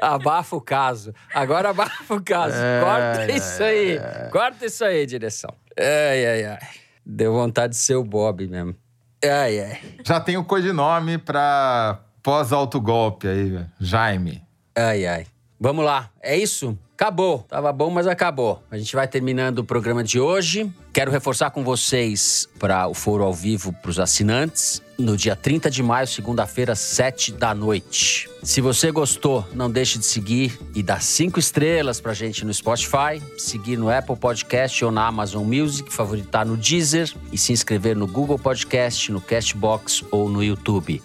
[0.00, 1.12] abafa o caso.
[1.34, 2.56] Agora abafa o caso.
[2.56, 3.98] É, Corta isso aí.
[4.32, 5.52] Corta isso aí, direção.
[5.78, 6.58] Ai, ai, ai.
[7.04, 8.74] Deu vontade de ser o Bob mesmo.
[9.22, 9.80] Ai, ai.
[10.02, 13.66] Já tem o codinome pra pós-autogolpe aí.
[13.78, 14.42] Jaime.
[14.74, 15.26] Ai, ai.
[15.60, 16.10] Vamos lá.
[16.22, 16.78] É isso?
[16.94, 17.46] Acabou.
[17.48, 18.62] Tava bom, mas acabou.
[18.70, 20.72] A gente vai terminando o programa de hoje.
[20.92, 25.70] Quero reforçar com vocês para o foro ao vivo para os assinantes no dia 30
[25.70, 28.28] de maio, segunda-feira, 7 da noite.
[28.42, 33.22] Se você gostou, não deixe de seguir e dar cinco estrelas pra gente no Spotify,
[33.36, 38.08] seguir no Apple Podcast ou na Amazon Music, favoritar no Deezer e se inscrever no
[38.08, 41.00] Google Podcast, no Castbox ou no YouTube.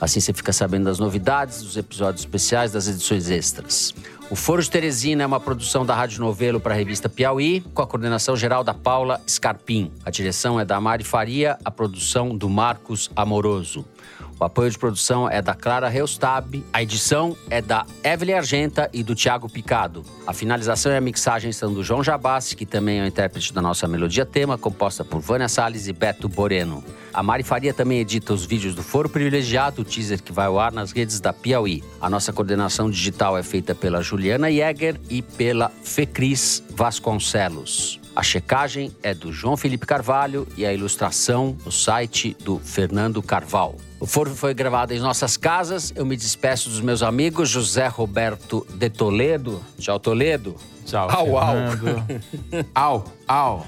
[0.00, 3.94] Assim você fica sabendo das novidades, dos episódios especiais, das edições extras.
[4.30, 7.82] O Foro de Teresina é uma produção da Rádio Novelo para a revista Piauí, com
[7.82, 9.90] a coordenação geral da Paula Scarpim.
[10.04, 13.84] A direção é da Mari Faria, a produção do Marcos Amoroso.
[14.40, 19.02] O apoio de produção é da Clara Reustab, a edição é da Evelyn Argenta e
[19.02, 20.04] do Tiago Picado.
[20.24, 23.60] A finalização e a mixagem são do João Jabassi, que também é o intérprete da
[23.60, 26.84] nossa melodia tema, composta por Vânia Salles e Beto Boreno.
[27.12, 30.60] A Mari Faria também edita os vídeos do Foro Privilegiado, o teaser que vai ao
[30.60, 31.82] ar nas redes da Piauí.
[32.00, 37.98] A nossa coordenação digital é feita pela Juliana Jäger e pela Fecris Vasconcelos.
[38.14, 43.76] A checagem é do João Felipe Carvalho e a ilustração no site do Fernando Carval.
[44.00, 45.92] O foro foi gravado em nossas casas.
[45.96, 49.60] Eu me despeço dos meus amigos José Roberto de Toledo.
[49.78, 50.54] Tchau, Toledo.
[50.86, 51.46] Tchau, Au, au.
[51.54, 52.04] Fernando.
[52.74, 53.66] au, au.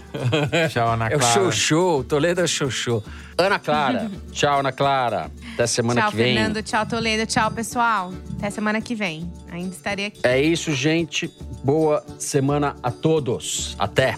[0.71, 1.53] Tchau, Ana É o Clara.
[1.53, 3.03] show, Toledo é o show.
[3.37, 4.11] Ana Clara.
[4.33, 5.31] Tchau, Ana Clara.
[5.55, 6.35] Até semana Tchau, que vem.
[6.37, 6.63] Fernando.
[6.63, 7.27] Tchau, Toledo.
[7.27, 8.13] Tchau, pessoal.
[8.39, 9.31] Até semana que vem.
[9.51, 10.21] Ainda estarei aqui.
[10.23, 11.31] É isso, gente.
[11.65, 13.75] Boa semana a todos.
[13.79, 14.17] Até.